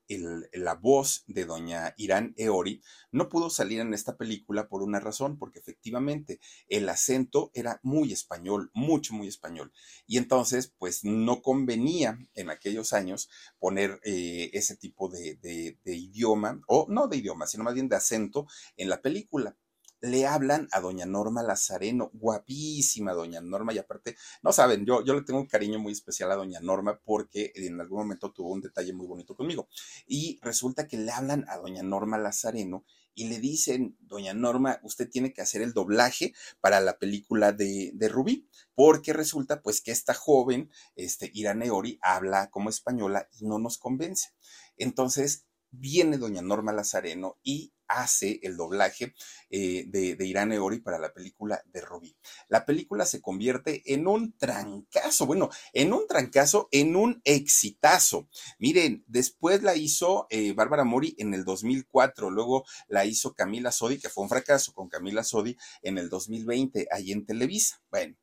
[0.53, 5.37] la voz de doña Irán Eori, no pudo salir en esta película por una razón,
[5.37, 9.73] porque efectivamente el acento era muy español, mucho, muy español.
[10.05, 16.61] Y entonces, pues no convenía en aquellos años poner eh, ese tipo de, de idioma,
[16.67, 19.57] o no de idioma, sino más bien de acento en la película
[20.01, 25.13] le hablan a doña Norma Lazareno, guapísima doña Norma, y aparte, no saben, yo, yo
[25.13, 28.61] le tengo un cariño muy especial a doña Norma porque en algún momento tuvo un
[28.61, 29.67] detalle muy bonito conmigo.
[30.07, 35.09] Y resulta que le hablan a doña Norma Lazareno y le dicen, doña Norma, usted
[35.09, 39.91] tiene que hacer el doblaje para la película de, de Rubí, porque resulta pues que
[39.91, 44.29] esta joven, este, Iraneori, habla como española y no nos convence.
[44.77, 49.15] Entonces, viene doña Norma Lazareno y hace el doblaje
[49.49, 52.15] eh, de, Irán Eori para la película de Rubí.
[52.47, 58.29] La película se convierte en un trancazo, bueno, en un trancazo, en un exitazo.
[58.59, 63.99] Miren, después la hizo eh, Bárbara Mori en el 2004, luego la hizo Camila Sodi,
[63.99, 67.81] que fue un fracaso con Camila Sodi en el 2020, ahí en Televisa.
[67.89, 68.15] Bueno,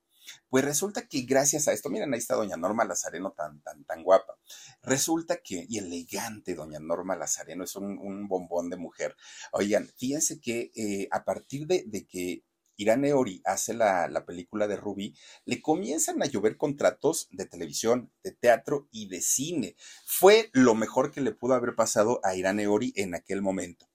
[0.49, 4.03] pues resulta que gracias a esto, miren, ahí está doña Norma Lazareno tan, tan, tan
[4.03, 4.39] guapa.
[4.83, 9.17] Resulta que, y elegante doña Norma Lazareno, es un, bombón de mujer.
[9.53, 12.45] Oigan, fíjense que eh, a partir de, que
[12.77, 18.13] Irán Eori hace la, la, película de Ruby, le comienzan a llover contratos de televisión,
[18.23, 19.77] de teatro y de cine.
[20.05, 23.89] Fue lo mejor que le pudo haber pasado a Irán Eori en aquel momento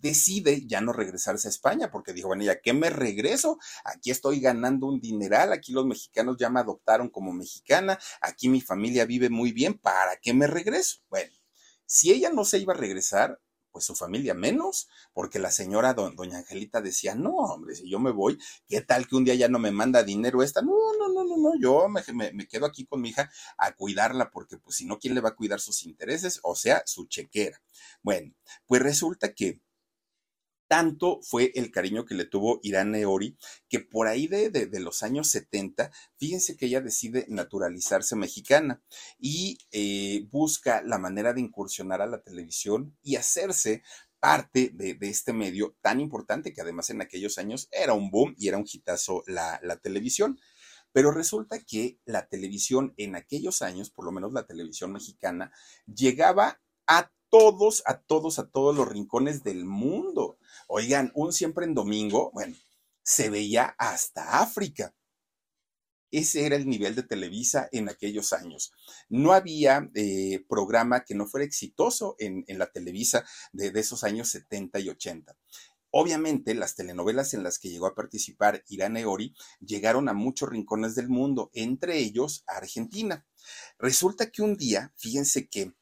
[0.00, 3.58] decide ya no regresarse a España porque dijo, bueno, ¿ya qué me regreso?
[3.84, 8.60] Aquí estoy ganando un dineral, aquí los mexicanos ya me adoptaron como mexicana, aquí mi
[8.60, 10.98] familia vive muy bien, ¿para qué me regreso?
[11.08, 11.32] Bueno,
[11.86, 16.38] si ella no se iba a regresar, pues su familia menos, porque la señora doña
[16.38, 19.58] Angelita decía, no, hombre, si yo me voy, ¿qué tal que un día ya no
[19.58, 20.62] me manda dinero esta?
[20.62, 23.72] No, no, no, no, no, yo me, me, me, quedo aquí con mi hija a
[23.72, 26.40] cuidarla, porque pues si no, ¿quién le va a cuidar sus intereses?
[26.42, 27.62] O sea, su chequera.
[28.02, 28.34] Bueno,
[28.66, 29.60] pues resulta que
[30.70, 33.36] tanto fue el cariño que le tuvo Irán Neori,
[33.68, 38.80] que por ahí de, de, los años 70, fíjense que ella decide naturalizarse mexicana
[39.18, 43.82] y eh, busca la manera de incursionar a la televisión y hacerse
[44.20, 48.46] parte de, este medio tan importante que además en aquellos años era un boom y
[48.46, 50.38] era un hitazo la, la televisión.
[50.92, 55.50] Pero resulta que la televisión en aquellos años, por lo menos la televisión mexicana,
[55.92, 60.38] llegaba a todos, a todos, a todos los rincones del mundo.
[60.68, 62.56] Oigan, un siempre en domingo, bueno,
[63.02, 64.94] se veía hasta África.
[66.12, 68.72] Ese era el nivel de Televisa en aquellos años.
[69.08, 74.28] No había eh, programa que no fuera exitoso en, la Televisa de, de, esos años
[74.30, 75.36] 70 y 80.
[75.92, 80.94] Obviamente, las telenovelas en las que llegó a participar Irán Eori llegaron a muchos rincones
[80.96, 83.24] del mundo, entre ellos a Argentina.
[83.78, 85.72] Resulta que un día, fíjense que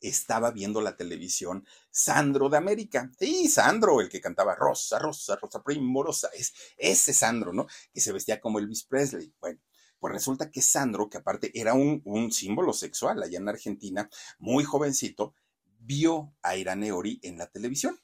[0.00, 3.10] estaba viendo la televisión Sandro de América.
[3.18, 6.28] Sí, Sandro, el que cantaba Rosa, Rosa, Rosa Primorosa.
[6.34, 7.66] Es ese Sandro, ¿no?
[7.92, 9.32] Que se vestía como Elvis Presley.
[9.40, 9.60] Bueno,
[10.00, 14.08] pues resulta que Sandro, que aparte era un, símbolo sexual allá en Argentina,
[14.38, 15.34] muy jovencito,
[15.78, 18.00] vio a Irán Eori en la televisión.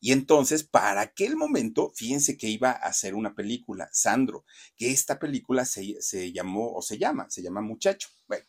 [0.00, 4.44] Y entonces, para aquel momento, fíjense que iba a hacer una película, Sandro,
[4.76, 8.08] que esta película se, se llamó, o se llama, se llama Muchacho.
[8.26, 8.44] Bueno,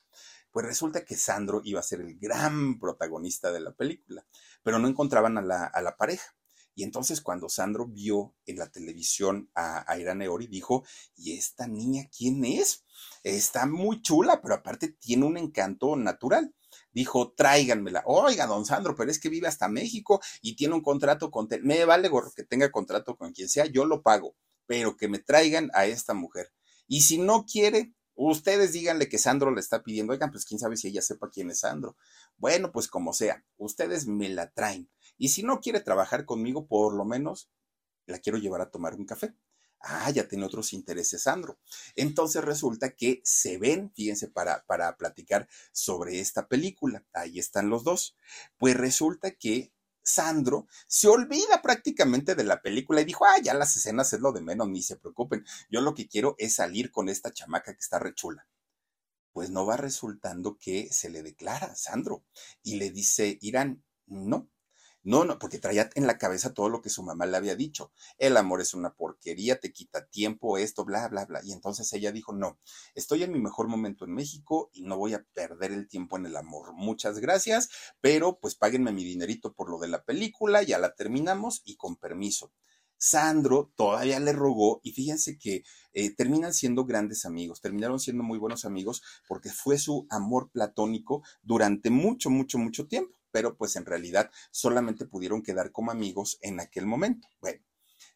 [0.51, 4.25] pues resulta que Sandro iba a ser el gran protagonista de la película,
[4.63, 6.35] pero no encontraban a la, pareja.
[6.75, 10.85] Y entonces cuando Sandro vio en la televisión a, a Irán Eori, dijo,
[11.15, 12.85] ¿y esta niña quién es?
[13.23, 16.55] Está muy chula, pero aparte tiene un encanto natural.
[16.91, 18.03] Dijo, tráiganmela.
[18.05, 21.47] Oiga, don Sandro, pero es que vive hasta México y tiene un contrato con...
[21.63, 24.35] Me vale gorro que tenga contrato con quien sea, yo lo pago,
[24.65, 26.51] pero que me traigan a esta mujer.
[26.87, 30.75] Y si no quiere, Ustedes díganle que Sandro le está pidiendo, oigan, pues quién sabe
[30.75, 31.95] si ella sepa quién es Sandro.
[32.35, 34.89] Bueno, pues como sea, ustedes me la traen.
[35.17, 37.49] Y si no quiere trabajar conmigo, por lo menos
[38.07, 39.33] la quiero llevar a tomar un café.
[39.79, 41.59] Ah, ya tiene otros intereses, Sandro.
[41.95, 47.05] Entonces resulta que se ven, fíjense, para, para platicar sobre esta película.
[47.13, 48.17] Ahí están los dos.
[48.57, 49.71] Pues resulta que
[50.03, 54.31] Sandro se olvida prácticamente de la película y dijo, ah, ya las escenas es lo
[54.31, 57.81] de menos, ni se preocupen, yo lo que quiero es salir con esta chamaca que
[57.81, 58.47] está rechula.
[59.31, 62.23] Pues no va resultando que se le declara Sandro
[62.63, 64.49] y le dice, Irán, no,
[65.09, 67.91] no, no, porque traía en la cabeza todo lo que su mamá le había dicho.
[68.19, 71.41] El amor es una porquería, te quita tiempo, esto, bla, bla, bla.
[71.43, 72.59] Y entonces ella dijo, no,
[72.93, 76.27] estoy en mi mejor momento en México y no voy a perder el tiempo en
[76.27, 76.73] el amor.
[76.73, 77.69] Muchas gracias,
[78.01, 81.95] pero pues páguenme mi dinerito por lo de la película, ya la terminamos y con
[81.95, 82.53] permiso.
[82.95, 88.37] Sandro todavía le rogó y fíjense que eh, terminan siendo grandes amigos, terminaron siendo muy
[88.37, 93.85] buenos amigos porque fue su amor platónico durante mucho, mucho, mucho tiempo pero pues en
[93.85, 97.27] realidad solamente pudieron quedar como amigos en aquel momento.
[97.39, 97.63] Bueno,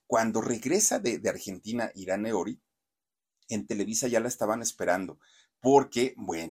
[0.08, 2.62] cuando regresa de, Argentina Irán Eori,
[3.50, 5.20] en Televisa ya la estaban esperando
[5.60, 6.53] porque, bueno.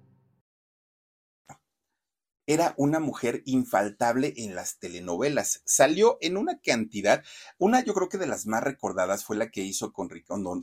[2.45, 5.61] Era una mujer infaltable en las telenovelas.
[5.65, 7.23] Salió en una cantidad,
[7.57, 10.09] una yo creo que de las más recordadas fue la que hizo con,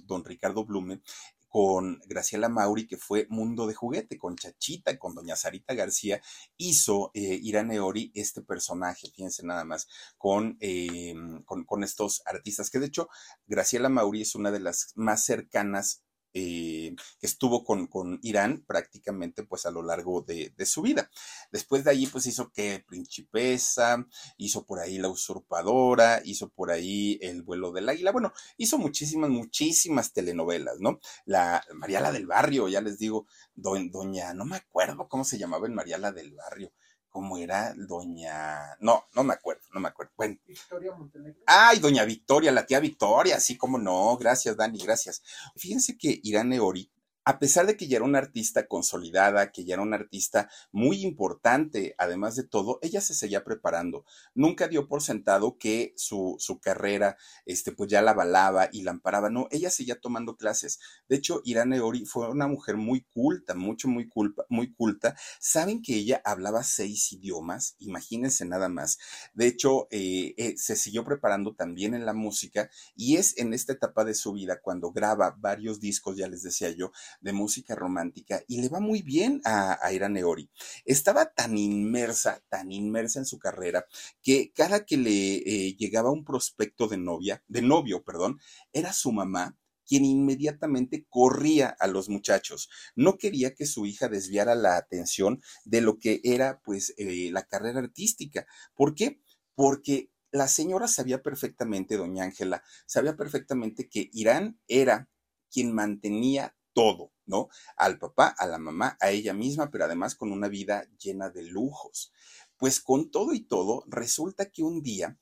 [0.07, 1.01] don, Ricardo Blume
[1.49, 6.21] con Graciela Mauri, que fue Mundo de Juguete, con Chachita, con Doña Sarita García,
[6.59, 9.89] hizo eh, Irán Eori este personaje, fíjense nada más,
[10.19, 13.09] con, em, con, con, estos artistas, que de hecho
[13.47, 16.03] Graciela Mauri es una de las más cercanas
[16.35, 21.11] eh, estuvo con, con, Irán prácticamente pues a lo largo de, de, su vida.
[21.53, 27.19] Después de allí pues hizo que Principesa, hizo por ahí La Usurpadora, hizo por ahí
[27.23, 31.01] El vuelo del águila, bueno, hizo muchísimas, muchísimas telenovelas, ¿no?
[31.25, 35.75] La Mariala del Barrio, ya les digo, doña, no me acuerdo cómo se llamaba en
[35.75, 36.73] Mariala del Barrio,
[37.11, 38.77] ¿Cómo era doña?
[38.81, 40.13] No, no me acuerdo, no me acuerdo.
[40.17, 40.37] Bueno.
[40.47, 41.43] Victoria Montenegro.
[41.47, 44.17] Ay, doña Victoria, la tía Victoria, sí, cómo no.
[44.17, 45.23] Gracias, Dani, gracias.
[45.57, 46.91] Fíjense que Irán Eori
[47.29, 51.03] a pesar de que ya era una artista consolidada, que ya era una artista muy
[51.03, 54.07] importante, además de todo, ella se seguía preparando.
[54.35, 58.93] Nunca dio por sentado que su, su carrera, este, pues ya la avalaba y la
[58.93, 59.29] amparaba.
[59.29, 60.81] No, ella seguía tomando clases.
[61.07, 65.15] De hecho, Irán Eori fue una mujer muy culta, mucho, muy, culpa, muy culta.
[65.39, 68.97] Saben que ella hablaba seis idiomas, imagínense nada más.
[69.35, 73.75] De hecho, eh, eh, se siguió preparando también en la música y es en esta
[73.75, 78.43] etapa de su vida cuando graba varios discos, ya les decía yo, de música romántica
[78.47, 80.51] y le va muy bien a, a Irán Eori.
[80.85, 83.87] Estaba tan inmersa, tan inmersa en su carrera,
[84.23, 88.39] que cada que le eh, llegaba un prospecto de novia, de novio, perdón,
[88.73, 89.57] era su mamá
[89.89, 92.69] quien inmediatamente corría a los muchachos.
[92.95, 97.45] No quería que su hija desviara la atención de lo que era pues eh, la
[97.45, 98.47] carrera artística.
[98.75, 99.23] ¿Por qué?
[99.55, 105.09] Porque la señora sabía perfectamente, doña Ángela, sabía perfectamente que Irán era
[105.51, 107.49] quien mantenía todo, ¿no?
[107.77, 111.43] Al papá, a la mamá, a ella misma, pero además con una vida llena de
[111.43, 112.13] lujos.
[112.57, 115.19] Pues con todo y todo, resulta que un día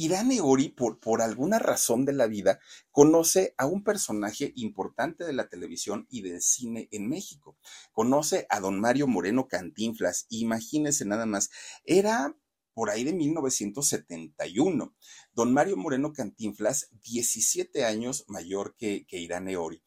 [0.00, 2.58] Irán Eori, por, por alguna razón de la vida,
[2.90, 7.58] conoce a un personaje importante de la televisión y del cine en México.
[7.92, 10.24] Conoce a don Mario Moreno Cantinflas.
[10.30, 11.50] Imagínense nada más,
[11.84, 12.34] era
[12.72, 14.94] por ahí de 1971.
[15.34, 19.82] Don Mario Moreno Cantinflas, 17 años mayor que, que Irán Eori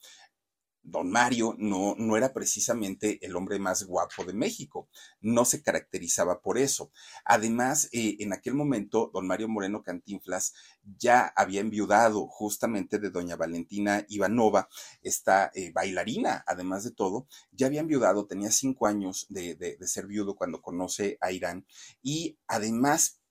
[0.84, 4.90] don Mario no, no era precisamente el hombre más guapo de México,
[5.22, 6.92] no se caracterizaba por eso.
[7.26, 10.54] Además, eh, en aquel momento, don Mario Moreno Cantinflas
[10.98, 14.68] ya había enviudado justamente de doña Valentina Ivanova,
[15.02, 19.88] esta eh, bailarina, además de todo, ya había enviudado, tenía cinco años de, de, de
[19.88, 21.66] ser viudo cuando conoce a Irán
[22.02, 23.23] y además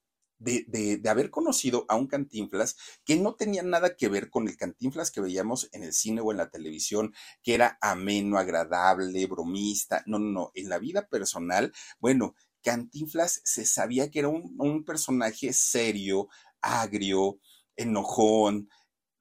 [0.42, 5.10] de, haber conocido a un Cantinflas que no tenía nada que ver con el Cantinflas
[5.10, 10.02] que veíamos en el cine o en la televisión, que era ameno, agradable, bromista.
[10.06, 10.52] No, no, no.
[10.54, 16.28] En la vida personal, bueno, Cantinflas se sabía que era un, un personaje serio,
[16.60, 17.38] agrio,
[17.76, 18.68] enojón,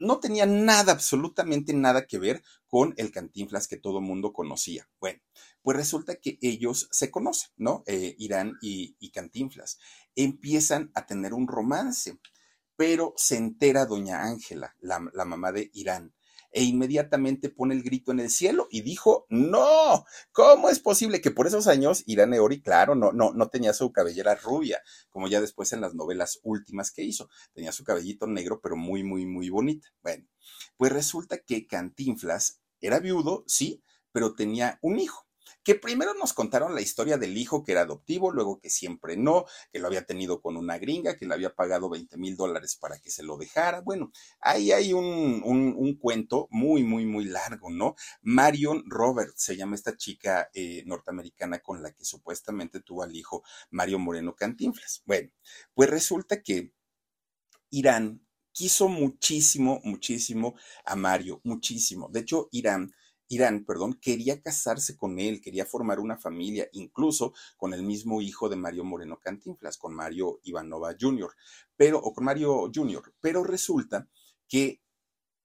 [0.02, 4.90] no tenía nada, absolutamente nada que ver con el Cantinflas que todo mundo conocía.
[5.00, 5.22] Bueno,
[5.62, 7.84] pues resulta que ellos se conocen, ¿no?
[7.86, 9.78] Eh, Irán y, Cantinflas.
[10.16, 12.20] Empiezan a tener un romance,
[12.76, 16.14] pero se entera doña Ángela, la, la mamá de Irán,
[16.52, 21.32] e inmediatamente pone el grito en el cielo y dijo, no, ¿cómo es posible que
[21.32, 25.42] por esos años Irán Eori, claro, no, no, no tenía su cabellera rubia, como ya
[25.42, 29.50] después en las novelas últimas que hizo, tenía su cabellito negro, pero muy, muy, muy
[29.50, 29.90] bonita.
[30.02, 30.28] Bueno,
[30.78, 35.31] pues resulta que Cantinflas era viudo, sí, pero tenía un hijo
[35.64, 39.46] que primero nos contaron la historia del hijo que era adoptivo, luego que siempre no,
[39.72, 43.00] que lo había tenido con una gringa, que le había pagado 20 mil dólares para
[43.00, 43.82] que se lo dejara.
[43.82, 47.96] Bueno, ahí hay un, un, cuento muy, muy, muy largo, ¿no?
[48.22, 53.44] Marion Roberts se llama esta chica eh, norteamericana con la que supuestamente tuvo al hijo
[53.70, 55.04] Mario Moreno Cantinflas.
[55.06, 55.30] Bueno,
[55.74, 56.74] pues resulta que
[57.70, 60.56] Irán quiso muchísimo, muchísimo
[60.86, 62.10] a Mario, muchísimo.
[62.12, 62.94] De hecho, Irán
[63.32, 68.50] Irán, perdón, quería casarse con él, quería formar una familia, incluso con el mismo hijo
[68.50, 71.32] de Mario Moreno Cantinflas, con Mario Ivanova Jr.,
[71.78, 74.10] pero, o con Mario Jr., pero resulta
[74.50, 74.82] que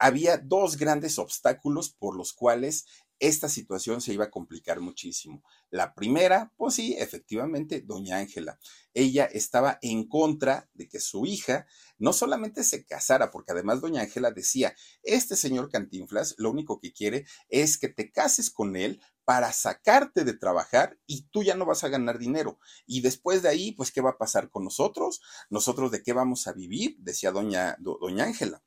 [0.01, 2.87] había dos grandes obstáculos por los cuales
[3.18, 5.42] esta situación se iba a complicar muchísimo.
[5.70, 8.58] La primera, pues sí, efectivamente, doña Ángela.
[8.94, 11.66] Ella estaba en contra de que su hija
[11.98, 16.92] no solamente se casara, porque además doña Ángela decía, este señor Cantinflas lo único que
[16.92, 21.66] quiere es que te cases con él para sacarte de trabajar y tú ya no
[21.66, 22.60] vas a ganar dinero.
[22.86, 25.20] Y después de ahí, pues, ¿qué va a pasar con nosotros?
[25.50, 26.96] ¿Nosotros de qué vamos a vivir?
[27.00, 28.62] Decía doña, doña Ángela.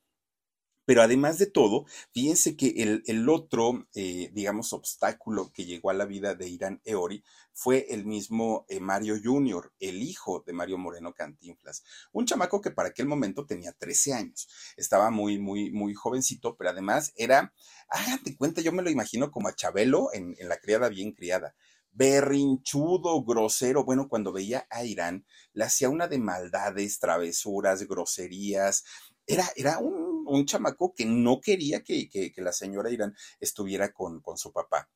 [0.90, 5.94] Pero además de todo, fíjense que el, el otro, eh, digamos, obstáculo que llegó a
[5.94, 7.24] la vida de Irán Eori
[7.54, 11.84] fue el mismo eh, Mario Jr., el hijo de Mario Moreno Cantinflas.
[12.12, 14.50] Un chamaco que para aquel momento tenía 13 años.
[14.78, 17.54] Estaba muy, muy, muy jovencito, pero además era,
[17.90, 21.54] hágate cuenta, yo me lo imagino como a Chabelo en, en la criada bien criada
[21.92, 23.84] berrinchudo, grosero.
[23.84, 28.86] Bueno, cuando veía a Irán, le hacía una de maldades, travesuras, groserías.
[29.28, 34.38] Era, era un un chamaco que no quería que, la señora Irán estuviera con, con
[34.38, 34.90] su papá.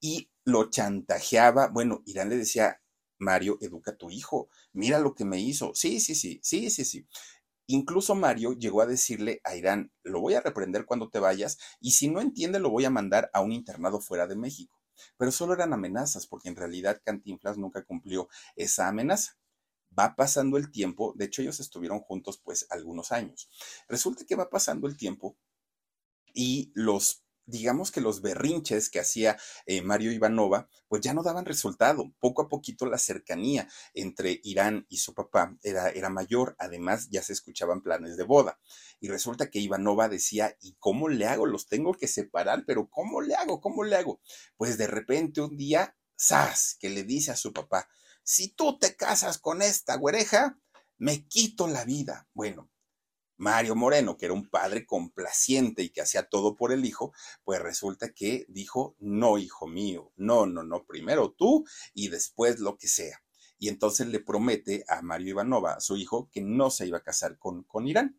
[0.00, 1.68] Y lo chantajeaba.
[1.68, 2.80] Bueno, Irán le decía,
[3.18, 4.48] Mario, educa a tu hijo.
[4.72, 5.72] Mira lo que me hizo.
[5.74, 7.06] Sí, sí, sí, sí, sí, sí.
[7.66, 11.92] Incluso Mario llegó a decirle a Irán, lo voy a reprender cuando te vayas y
[11.92, 14.78] si no entiende lo voy a mandar a un internado fuera de México.
[15.16, 19.38] Pero solo eran amenazas porque en realidad Cantinflas nunca cumplió esa amenaza
[19.98, 23.48] va pasando el tiempo, de hecho ellos estuvieron juntos pues algunos años.
[23.88, 25.36] Resulta que va pasando el tiempo
[26.34, 29.36] y los digamos que los berrinches que hacía
[29.66, 32.12] eh, Mario Ivanova, pues ya no daban resultado.
[32.20, 36.56] Poco a poquito la cercanía entre Irán y su papá era, era mayor.
[36.58, 38.58] Además, ya se escuchaban planes de boda.
[39.00, 41.46] Y resulta que Ivanova decía, ¿y cómo le hago?
[41.46, 43.60] Los tengo que separar, pero ¿cómo le hago?
[43.60, 44.20] ¿Cómo le hago?
[44.56, 46.76] Pues de repente un día, ¡zas!
[46.80, 47.88] que le dice a su papá,
[48.24, 50.58] si tú te casas con esta güereja,
[50.96, 52.26] me quito la vida.
[52.32, 52.70] Bueno,
[53.36, 57.12] Mario Moreno, que era un padre complaciente y que hacía todo por el hijo,
[57.44, 62.78] pues resulta que dijo, no, hijo mío, no, no, no, primero tú y después lo
[62.78, 63.22] que sea.
[63.58, 67.38] Y entonces le promete a Mario Ivanova, su hijo, que no se iba a casar
[67.38, 68.18] con, con Irán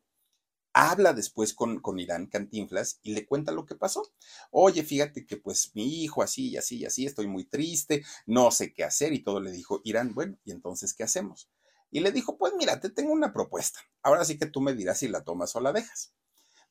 [0.75, 4.11] habla después con, con, Irán Cantinflas y le cuenta lo que pasó.
[4.51, 8.51] Oye, fíjate que pues mi hijo así y así y así, estoy muy triste, no
[8.51, 11.49] sé qué hacer y todo le dijo Irán, bueno, ¿y entonces qué hacemos?
[11.91, 13.79] Y le dijo, pues mira, te tengo una propuesta.
[14.03, 16.13] Ahora sí que tú me dirás si la tomas o la dejas.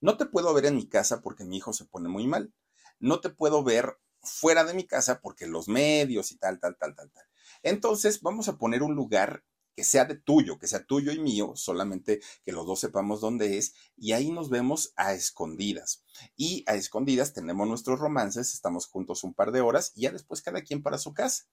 [0.03, 2.53] No te puedo ver en mi casa porque mi hijo se pone muy mal.
[2.99, 6.95] No te puedo ver fuera de mi casa porque los medios y tal, tal, tal,
[6.95, 7.25] tal, tal.
[7.63, 9.45] Entonces vamos a poner un lugar
[9.75, 13.59] que sea de tuyo, que sea tuyo y mío, solamente que los dos sepamos dónde
[13.59, 16.03] es, y ahí nos vemos a escondidas.
[16.37, 20.43] Y a escondidas tenemos nuestros romances, estamos juntos un par de horas y ya después
[20.43, 21.45] cada quien para su casa.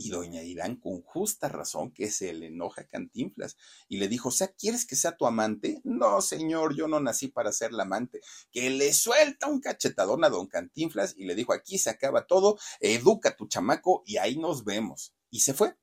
[0.00, 3.56] Y doña Irán, con justa razón, que se le enoja Cantinflas,
[3.88, 5.80] y le dijo, o sea, ¿quieres que sea tu amante?
[5.82, 8.20] No, señor, yo no nací para ser la amante.
[8.52, 12.60] Que le suelta un cachetadón a don Cantinflas y le dijo, aquí se acaba todo,
[12.78, 15.14] educa a tu chamaco y ahí nos vemos.
[15.30, 15.74] Y se fue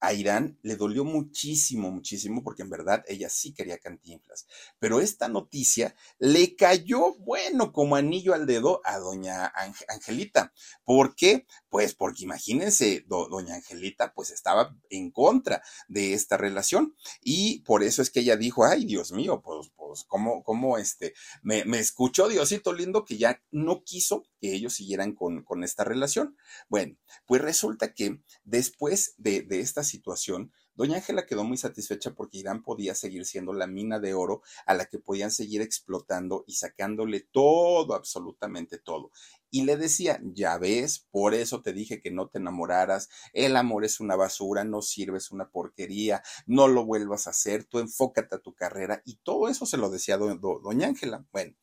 [0.00, 4.46] a Irán le dolió muchísimo, muchísimo, porque en verdad ella sí quería cantinflas.
[4.78, 9.52] Pero esta noticia le cayó, bueno, como anillo al dedo a doña
[9.88, 10.52] Angelita.
[10.84, 11.46] ¿Por qué?
[11.68, 16.94] Pues porque imagínense, doña Angelita pues estaba en contra de esta relación.
[17.22, 21.14] Y por eso es que ella dijo, ay, Dios mío, pues, pues, ¿cómo, cómo este,
[21.42, 25.84] me, me escuchó Diosito lindo que ya no quiso que ellos siguieran con, con esta
[25.84, 26.36] relación?
[26.68, 32.38] Bueno, pues resulta que después de, de esta situación, doña Ángela quedó muy satisfecha porque
[32.38, 36.54] Irán podía seguir siendo la mina de oro a la que podían seguir explotando y
[36.54, 39.10] sacándole todo, absolutamente todo.
[39.50, 43.84] Y le decía, ya ves, por eso te dije que no te enamoraras, el amor
[43.84, 48.36] es una basura, no sirve, es una porquería, no lo vuelvas a hacer, tú enfócate
[48.36, 49.02] a tu carrera.
[49.04, 51.26] Y todo eso se lo decía doña Ángela.
[51.32, 51.56] Bueno,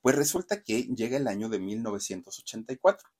[0.00, 3.10] pues resulta que llega el año de 1984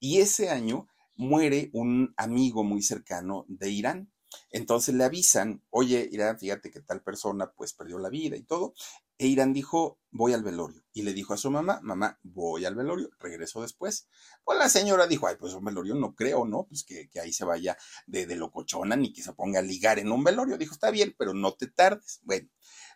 [0.00, 4.13] y ese año muere un amigo muy cercano de Irán.
[4.50, 8.74] Entonces le avisan, oye, Irán, fíjate que tal persona pues perdió la vida y todo.
[9.16, 10.82] E Irán dijo, voy al velorio.
[10.92, 14.08] Y le dijo a su mamá, mamá, voy al velorio, regreso después.
[14.42, 16.66] Pues la señora dijo, ay, pues un velorio no creo, ¿no?
[16.68, 17.76] Pues que, ahí se vaya
[18.06, 20.58] de, de locochona ni que se ponga a ligar en un velorio.
[20.58, 22.20] Dijo, está bien, pero no te tardes.
[22.24, 22.48] Bueno,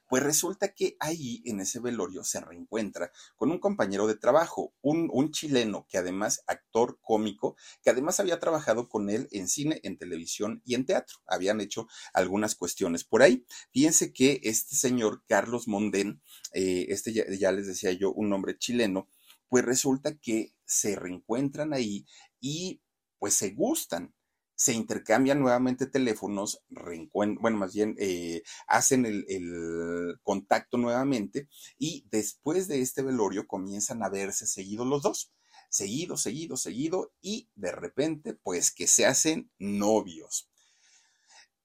[0.09, 5.31] pues resulta que ahí en ese velorio se reencuentra con un compañero de trabajo, un,
[5.31, 10.63] chileno que además actor cómico, que además había trabajado con él en cine, en televisión
[10.65, 11.19] y en teatro.
[11.27, 13.45] Habían hecho algunas cuestiones por ahí.
[13.71, 16.23] Fíjense que este señor Carlos Mondén,
[16.55, 19.09] eh, este ya, ya les decía yo, un hombre chileno,
[19.49, 22.07] pues resulta que se reencuentran ahí
[22.41, 22.81] y
[23.19, 24.15] pues se gustan
[24.59, 26.65] se intercambian nuevamente teléfonos,
[27.13, 31.49] bueno, más bien eh, hacen el, el, contacto nuevamente
[31.79, 35.33] y después de este velorio comienzan a verse seguidos los dos,
[35.71, 40.51] seguido, seguido, seguido y de repente pues que se hacen novios.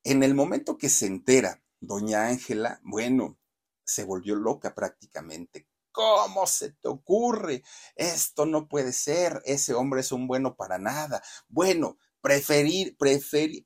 [0.04, 3.40] En el momento que se entera doña Ángela, bueno,
[3.84, 5.68] se volvió loca prácticamente.
[5.92, 7.64] ¿Cómo se te ocurre?
[7.96, 9.42] Esto no puede ser.
[9.46, 11.24] Ese hombre es un bueno para nada.
[11.48, 12.96] Bueno, Preferir,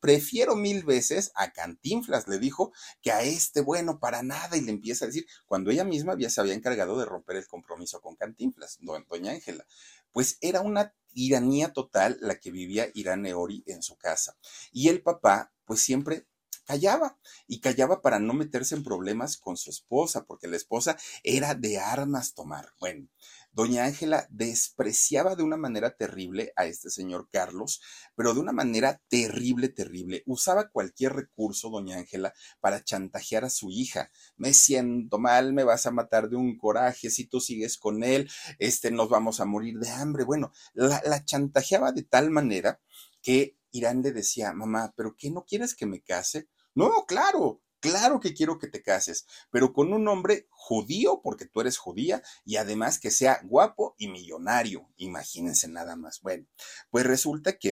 [0.02, 4.58] prefiero mil veces a Cantinflas, le dijo, que a este bueno para nada.
[4.58, 7.46] Y le empieza a decir, cuando ella misma ya se había encargado de romper el
[7.46, 9.64] compromiso con Cantinflas, doña Ángela.
[10.12, 14.36] Pues era una tiranía total la que vivía Irán Eori en su casa.
[14.72, 16.26] Y el papá, pues siempre
[16.66, 21.54] callaba y callaba para no meterse en problemas con su esposa, porque la esposa era
[21.54, 22.74] de armas tomar.
[22.80, 23.08] Bueno,
[23.58, 27.82] doña Ángela despreciaba de una manera terrible a este señor Carlos,
[28.16, 30.22] pero de una manera terrible, terrible.
[30.28, 34.12] Usaba cualquier recurso, doña Ángela, para chantajear a su hija.
[34.36, 38.30] Me siento mal, me vas a matar de un coraje, si tú sigues con él,
[38.60, 40.24] este, nos vamos a morir de hambre.
[40.24, 42.80] Bueno, la, la chantajeaba de tal manera
[43.24, 46.48] que Irán le decía, mamá, ¿pero qué no quieres que me case?
[46.76, 51.62] No, claro, claro que quiero que te cases, pero con un hombre judío, porque tú
[51.62, 54.90] eres judía, y además que sea guapo y millonario.
[54.98, 56.22] Imagínense nada más.
[56.22, 56.46] Bueno,
[56.90, 57.70] pues resulta que...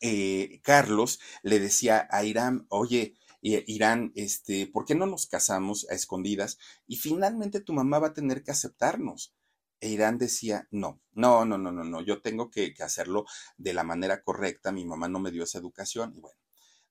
[0.00, 5.94] Eh, Carlos le decía a Irán, oye, Irán, este, ¿por qué no nos casamos a
[5.94, 6.58] escondidas?
[6.86, 9.34] Y finalmente tu mamá va a tener que aceptarnos.
[9.80, 13.26] E Irán decía, no, no, no, no, no, no, yo tengo que, hacerlo
[13.58, 16.14] de la manera correcta, mi mamá no me dio esa educación.
[16.16, 16.40] Y bueno,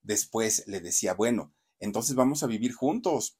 [0.03, 3.37] después le decía, bueno, entonces vamos a vivir juntos.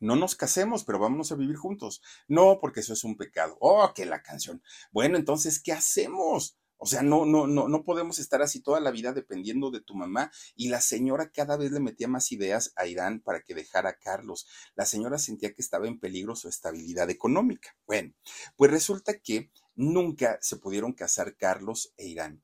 [0.00, 2.02] No nos casemos, pero vamos a vivir juntos.
[2.28, 3.56] No, porque eso es un pecado.
[3.60, 4.62] Oh, que la canción.
[4.92, 6.56] Bueno, entonces, ¿qué hacemos?
[6.78, 9.94] O sea, no, no, no, no podemos estar así toda la vida dependiendo de tu
[9.94, 10.30] mamá.
[10.54, 13.98] Y la señora cada vez le metía más ideas a Irán para que dejara a
[13.98, 14.46] Carlos.
[14.74, 17.76] La señora sentía que estaba en peligro su estabilidad económica.
[17.86, 18.14] Bueno,
[18.56, 22.42] pues resulta que nunca se pudieron casar Carlos e Irán.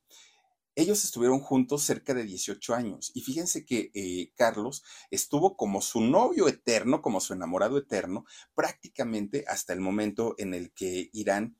[0.76, 6.01] Ellos estuvieron juntos cerca de 18 años y fíjense que eh, Carlos estuvo como su
[6.01, 8.24] novio eterno, como su enamorado eterno,
[8.57, 11.57] prácticamente hasta el momento en el que Irán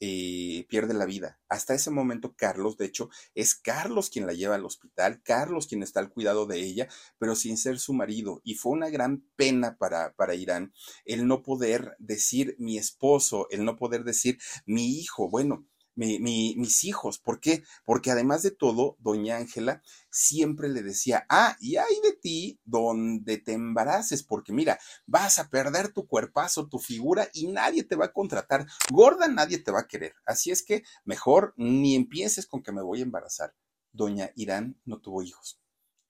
[0.00, 1.40] eh, pierde la vida.
[1.48, 5.82] Hasta ese momento, Carlos, de hecho, es Carlos quien la lleva al hospital, Carlos quien
[5.82, 6.88] está al cuidado de ella,
[7.18, 8.40] pero sin ser su marido.
[8.44, 10.72] Y fue una gran pena para, para Irán
[11.04, 15.28] el no poder decir mi esposo, el no poder decir mi hijo.
[15.28, 15.66] Bueno,
[15.98, 17.18] mis hijos.
[17.18, 17.64] ¿Por qué?
[17.84, 23.38] Porque además de todo, doña Ángela siempre le decía, ah, y hay de ti donde
[23.38, 28.06] te embaraces, porque mira, vas a perder tu cuerpazo, tu figura y nadie te va
[28.06, 28.66] a contratar.
[28.90, 30.14] Gorda nadie te va a querer.
[30.24, 33.54] Así es que mejor ni empieces con que me voy a embarazar.
[33.92, 35.60] Doña Irán no tuvo hijos.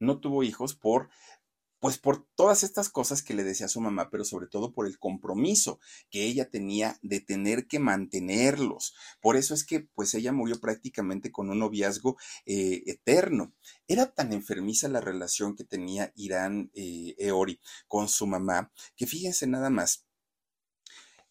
[0.01, 1.09] No tuvo hijos por
[1.81, 4.99] pues por todas estas cosas que le decía su mamá, pero sobre todo por el
[4.99, 5.79] compromiso
[6.11, 8.95] que ella tenía de tener que mantenerlos.
[9.21, 12.17] Por eso es que pues ella murió prácticamente con un noviazgo
[12.47, 13.55] eh, eterno.
[13.87, 19.47] Era tan enfermiza la relación que tenía Irán eh, Eori con su mamá, que fíjense
[19.47, 20.08] nada más,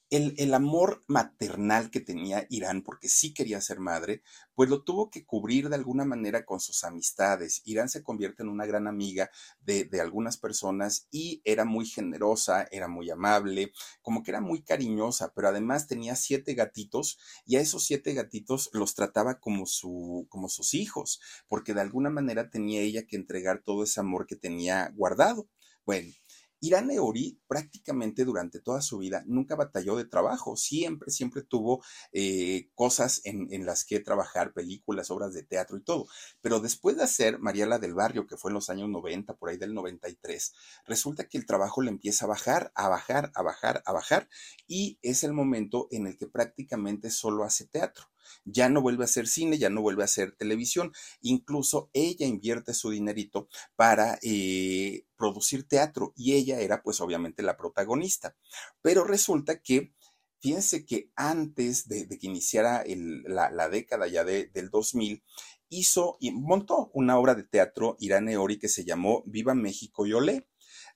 [0.09, 4.21] el, amor maternal que tenía Irán, porque sí quería ser madre,
[4.55, 7.61] pues lo tuvo que cubrir de alguna manera con sus amistades.
[7.65, 9.29] Irán se convierte en una gran amiga
[9.59, 14.61] de, de, algunas personas y era muy generosa, era muy amable, como que era muy
[14.61, 20.25] cariñosa, pero además tenía siete gatitos y a esos siete gatitos los trataba como, su,
[20.29, 24.35] como sus hijos, porque de alguna manera tenía ella que entregar todo ese amor que
[24.35, 25.49] tenía guardado.
[25.85, 26.11] Bueno,
[26.59, 32.69] Irán Eori prácticamente durante toda su vida nunca batalló de trabajo, siempre, siempre tuvo eh,
[32.73, 36.07] cosas en, en, las que trabajar, películas, obras de teatro y todo.
[36.41, 39.57] Pero después de hacer Mariela del Barrio, que fue en los años 90, por ahí
[39.57, 40.53] del 93,
[40.85, 44.29] resulta que el trabajo le empieza a bajar, a bajar, a bajar, a bajar,
[44.67, 48.05] y es el momento en el que prácticamente solo hace teatro
[48.45, 52.73] ya no vuelve a hacer cine, ya no vuelve a hacer televisión, incluso ella invierte
[52.73, 58.35] su dinerito para eh, producir teatro y ella era pues obviamente la protagonista.
[58.81, 59.93] Pero resulta que
[60.39, 65.23] Fíjense que antes de, que iniciara la, década ya del 2000,
[65.69, 70.13] hizo y montó una obra de teatro Irán Eori que se llamó Viva México y
[70.13, 70.47] Olé.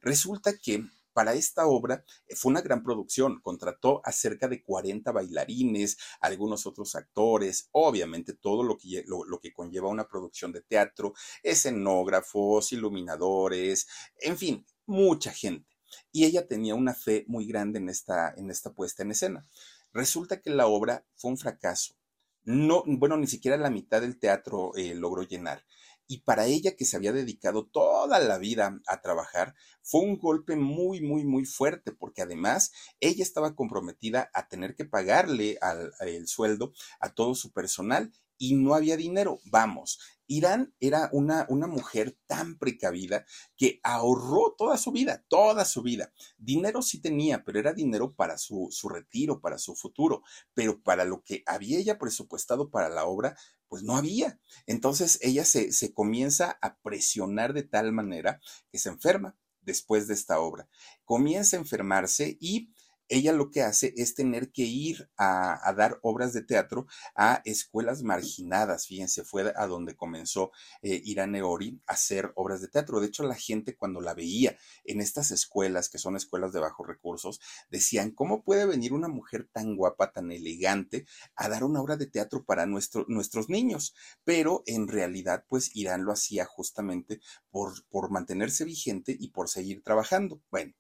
[0.02, 5.12] Resulta que para esta obra eh, fue una gran producción, contrató a cerca de 40
[5.12, 11.14] bailarines, algunos otros actores, obviamente todo lo que, lo, que conlleva una producción de teatro,
[11.44, 13.88] escenógrafos, iluminadores,
[14.20, 15.70] en fin, mucha gente.
[16.12, 19.46] Y ella tenía una fe muy grande en esta, en esta puesta en escena.
[19.94, 21.96] Resulta que la obra fue un fracaso.
[22.44, 25.64] No, bueno, ni siquiera la mitad del teatro eh, logró llenar
[26.12, 30.58] y para ella que se había dedicado toda la vida a trabajar, fue un golpe
[30.58, 36.28] muy, muy, muy fuerte, porque además ella estaba comprometida a tener que pagarle al, el
[36.28, 39.40] sueldo a todo su personal y no había dinero.
[39.46, 40.02] Vamos,
[40.32, 43.26] Irán era una, una, mujer tan precavida
[43.58, 46.14] que ahorró toda su vida, toda su vida.
[46.38, 50.24] Dinero sí tenía, pero era dinero para su, su retiro, para su futuro.
[50.54, 53.36] Pero para lo que había ella presupuestado para la obra,
[53.68, 54.40] pues no había.
[54.68, 58.40] Entonces ella se, se comienza a presionar de tal manera
[58.72, 60.70] que se enferma después de esta obra.
[61.04, 62.72] Comienza a enfermarse y
[63.12, 68.04] ella lo que hace es tener que ir a, dar obras de teatro a escuelas
[68.04, 68.88] marginadas.
[68.88, 70.52] Fíjense, fue a donde comenzó
[70.82, 73.00] eh, Irán Eori a hacer obras de teatro.
[73.00, 76.88] De hecho, la gente cuando la veía en estas escuelas, que son escuelas de bajos
[76.88, 81.06] recursos, decían, ¿cómo puede venir una mujer tan guapa, tan elegante,
[81.36, 83.94] a dar una obra de teatro para nuestros niños?
[84.24, 89.84] Pero en realidad, pues Irán lo hacía justamente por, por mantenerse vigente y por seguir
[89.84, 90.42] trabajando.
[90.50, 90.74] Bueno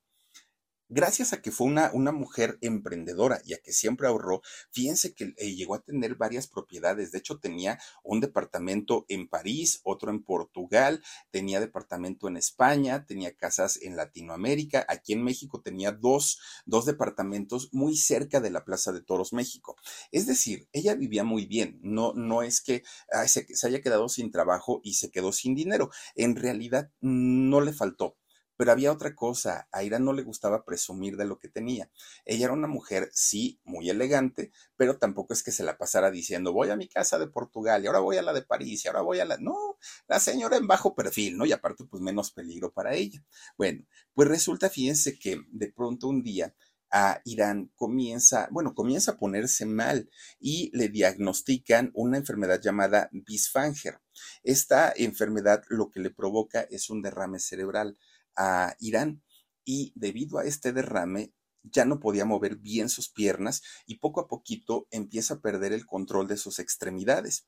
[0.91, 5.33] gracias a que fue una, una mujer emprendedora y a que siempre ahorró, fíjense que
[5.37, 7.11] eh, llegó a tener varias propiedades.
[7.11, 13.35] De hecho, tenía un departamento en París, otro en Portugal, tenía departamento en España, tenía
[13.35, 14.85] casas en Latinoamérica.
[14.87, 19.77] Aquí en México tenía dos, dos departamentos muy cerca de la Plaza de Toros, México.
[20.11, 21.79] Es decir, ella vivía muy bien.
[21.81, 22.83] No, no es que
[23.23, 25.89] se haya quedado sin trabajo y se quedó sin dinero.
[26.15, 28.17] En realidad, no le faltó
[28.61, 31.89] Pero había otra cosa, a Irán no le gustaba presumir de lo que tenía.
[32.25, 36.53] Ella era una mujer, sí, muy elegante, pero tampoco es que se la pasara diciendo,
[36.53, 39.01] voy a mi casa de Portugal y ahora voy a la de París y ahora
[39.01, 39.37] voy a la...
[39.37, 41.47] No, la señora en bajo perfil, ¿no?
[41.47, 43.25] Y aparte, pues menos peligro para ella.
[43.57, 43.83] Bueno,
[44.13, 46.53] pues resulta, fíjense que de pronto un día
[46.91, 50.09] a Irán comienza, bueno, comienza a ponerse mal
[50.39, 54.01] y le diagnostican una enfermedad llamada Bisfanger.
[54.43, 57.97] Esta enfermedad lo que le provoca es un derrame cerebral
[58.35, 59.23] a Irán
[59.63, 64.27] y debido a este derrame ya no podía mover bien sus piernas y poco a
[64.27, 67.47] poquito empieza a perder el control de sus extremidades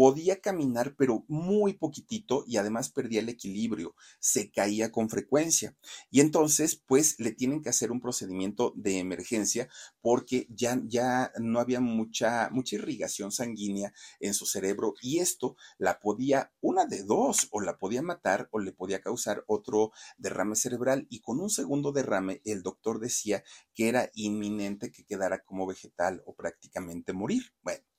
[0.00, 5.76] podía caminar, pero muy poquitito y además perdía el equilibrio, se caía con frecuencia.
[6.10, 9.68] Y entonces, pues le tienen que hacer un procedimiento de emergencia
[10.00, 16.00] porque ya, ya no había mucha, mucha irrigación sanguínea en su cerebro y esto la
[16.00, 21.08] podía, una de dos, o la podía matar o le podía causar otro derrame cerebral.
[21.10, 23.44] Y con un segundo derrame, el doctor decía
[23.74, 27.52] que era inminente que quedara como vegetal o prácticamente morir.
[27.60, 27.89] Bueno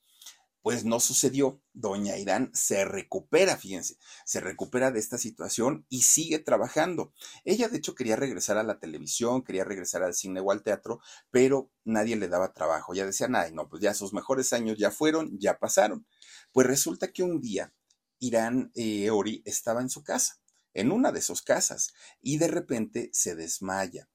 [0.61, 1.61] pues no sucedió.
[1.73, 7.13] Doña Irán se recupera, fíjense, se recupera de esta situación y sigue trabajando.
[7.45, 10.99] Ella, de hecho, quería regresar a la televisión, quería regresar al cine o al teatro,
[11.31, 12.93] pero nadie le daba trabajo.
[12.93, 16.05] Ya decían, ay, no, pues ya sus mejores años ya fueron, ya pasaron.
[16.51, 17.73] Pues resulta que un día
[18.19, 20.39] Irán eh, Ori estaba en su casa,
[20.73, 24.09] en una de sus casas, y de repente se desmaya.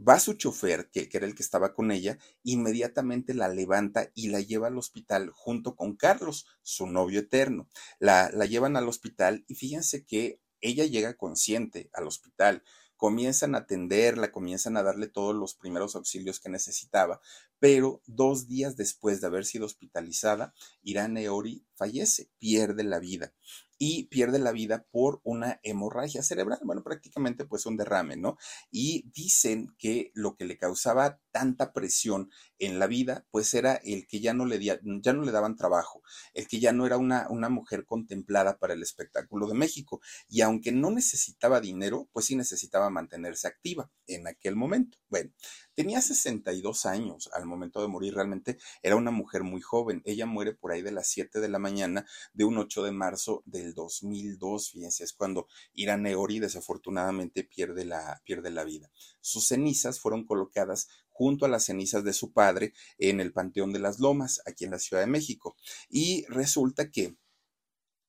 [0.00, 4.40] Va su chofer, que, era el que estaba con ella, inmediatamente la levanta y la
[4.40, 7.68] lleva al hospital junto con Carlos, su novio eterno.
[7.98, 12.62] La, la llevan al hospital y fíjense que ella llega consciente al hospital
[12.98, 17.20] comienzan a atenderla, comienzan a darle todos los primeros auxilios que necesitaba,
[17.58, 23.32] pero dos días después de haber sido hospitalizada, Irán Eori fallece, pierde la vida
[23.78, 28.36] y pierde la vida por una hemorragia cerebral, bueno, prácticamente pues un derrame, ¿no?
[28.70, 34.08] Y dicen que lo que le causaba tanta presión en la vida, pues era el
[34.08, 36.02] que ya no le, ya no le daban trabajo,
[36.34, 40.00] el que ya no era una, una mujer contemplada para el espectáculo de México.
[40.28, 44.98] Y aunque no necesitaba dinero, pues sí necesitaba mantenerse activa en aquel momento.
[45.08, 45.30] Bueno,
[45.78, 50.02] tenía 62 años al momento de morir, realmente era una mujer muy joven.
[50.04, 53.44] Ella muere por ahí de las 7 de la mañana de un 8 de marzo
[53.46, 58.90] del 2002, fíjense, es cuando Irán Eori desafortunadamente pierde la, pierde la vida.
[59.20, 63.78] Sus cenizas fueron colocadas junto a las cenizas de su padre en el Panteón de
[63.78, 65.54] las Lomas, aquí en la Ciudad de México.
[65.88, 67.16] Y resulta que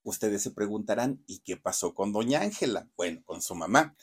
[0.01, 2.89] ustedes se preguntarán, ¿y qué pasó con doña Ángela?
[2.97, 3.95] Bueno, con su mamá.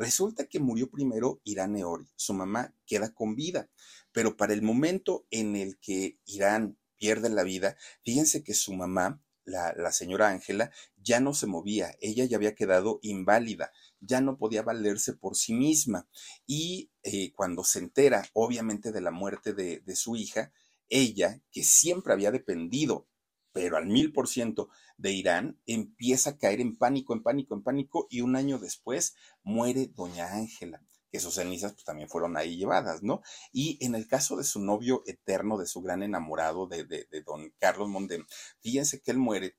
[0.00, 3.68] Resulta que murió primero Irán Eori, su mamá queda con vida,
[4.12, 9.22] pero para el momento en el que Irán pierde la vida, fíjense que su mamá,
[9.44, 14.38] la, la señora Ángela, ya no se movía, ella ya había quedado inválida, ya no
[14.38, 16.08] podía valerse por sí misma.
[16.46, 20.50] Y eh, cuando se entera, obviamente, de la muerte de, de su hija,
[20.88, 23.06] ella, que siempre había dependido,
[23.52, 27.62] pero al mil por ciento de Irán, empieza a caer en pánico, en pánico, en
[27.62, 32.56] pánico, y un año después muere doña Ángela que sus cenizas pues, también fueron ahí
[32.56, 33.22] llevadas, ¿no?
[33.52, 37.22] Y en el caso de su novio eterno, de su gran enamorado, de, de, de
[37.22, 38.24] don Carlos Mondem,
[38.60, 39.56] fíjense que él muere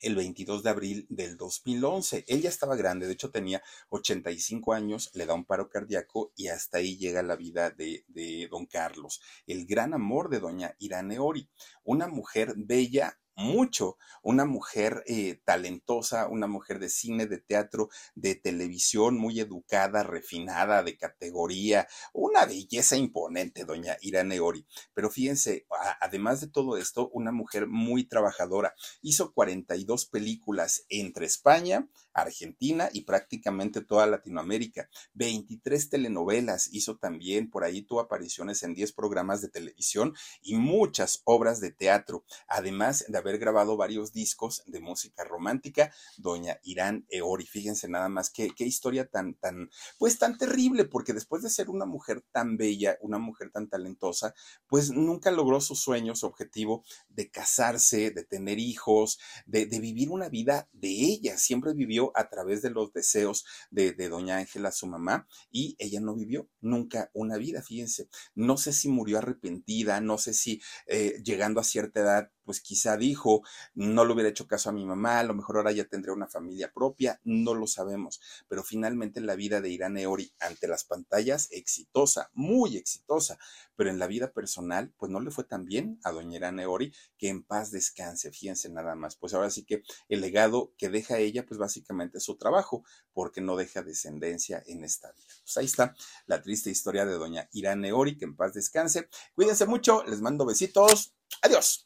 [0.00, 2.24] el 22 de abril del 2011.
[2.28, 6.48] Él ya estaba grande, de hecho tenía 85 años, le da un paro cardíaco y
[6.48, 11.18] hasta ahí llega la vida de, de don Carlos, el gran amor de doña Irane
[11.18, 11.48] Ori,
[11.84, 13.98] una mujer bella, mucho.
[14.22, 20.82] Una mujer eh, talentosa, una mujer de cine, de teatro, de televisión, muy educada, refinada,
[20.82, 24.66] de categoría, una belleza imponente, doña Irane Ori.
[24.94, 25.66] Pero fíjense,
[26.00, 28.74] además de todo esto, una mujer muy trabajadora.
[29.02, 34.88] Hizo 42 películas entre España, Argentina y prácticamente toda Latinoamérica.
[35.14, 41.20] 23 telenovelas hizo también, por ahí tuvo apariciones en 10 programas de televisión y muchas
[41.24, 47.46] obras de teatro, además de haber grabado varios discos de música romántica, doña Irán Eori.
[47.46, 51.68] Fíjense nada más qué, qué historia tan, tan, pues tan terrible, porque después de ser
[51.68, 54.34] una mujer tan bella, una mujer tan talentosa,
[54.68, 60.10] pues nunca logró su sueño, su objetivo de casarse, de tener hijos, de, de vivir
[60.10, 61.36] una vida de ella.
[61.36, 66.14] Siempre vivió a través de los deseos de, doña Ángela, su mamá, y ella no
[66.14, 68.08] vivió nunca una vida, fíjense.
[68.34, 72.96] No sé si murió arrepentida, no sé si eh, llegando a cierta edad pues quizá
[72.96, 73.42] dijo,
[73.74, 76.28] no le hubiera hecho caso a mi mamá, a lo mejor ahora ya tendría una
[76.28, 80.84] familia propia, no lo sabemos, pero finalmente en la vida de Irán Eori ante las
[80.84, 83.38] pantallas exitosa, muy exitosa,
[83.76, 86.94] pero en la vida personal pues no le fue tan bien a doña Irán Eori
[87.18, 91.18] que en paz descanse, fíjense nada más, pues ahora sí que el legado que deja
[91.18, 95.26] ella pues básicamente es su trabajo, porque no deja descendencia en esta vida.
[95.42, 95.94] Pues ahí está
[96.26, 99.08] la triste historia de doña Irán Eori, que en paz descanse.
[99.34, 101.14] Cuídense mucho, les mando besitos.
[101.42, 101.85] Adiós.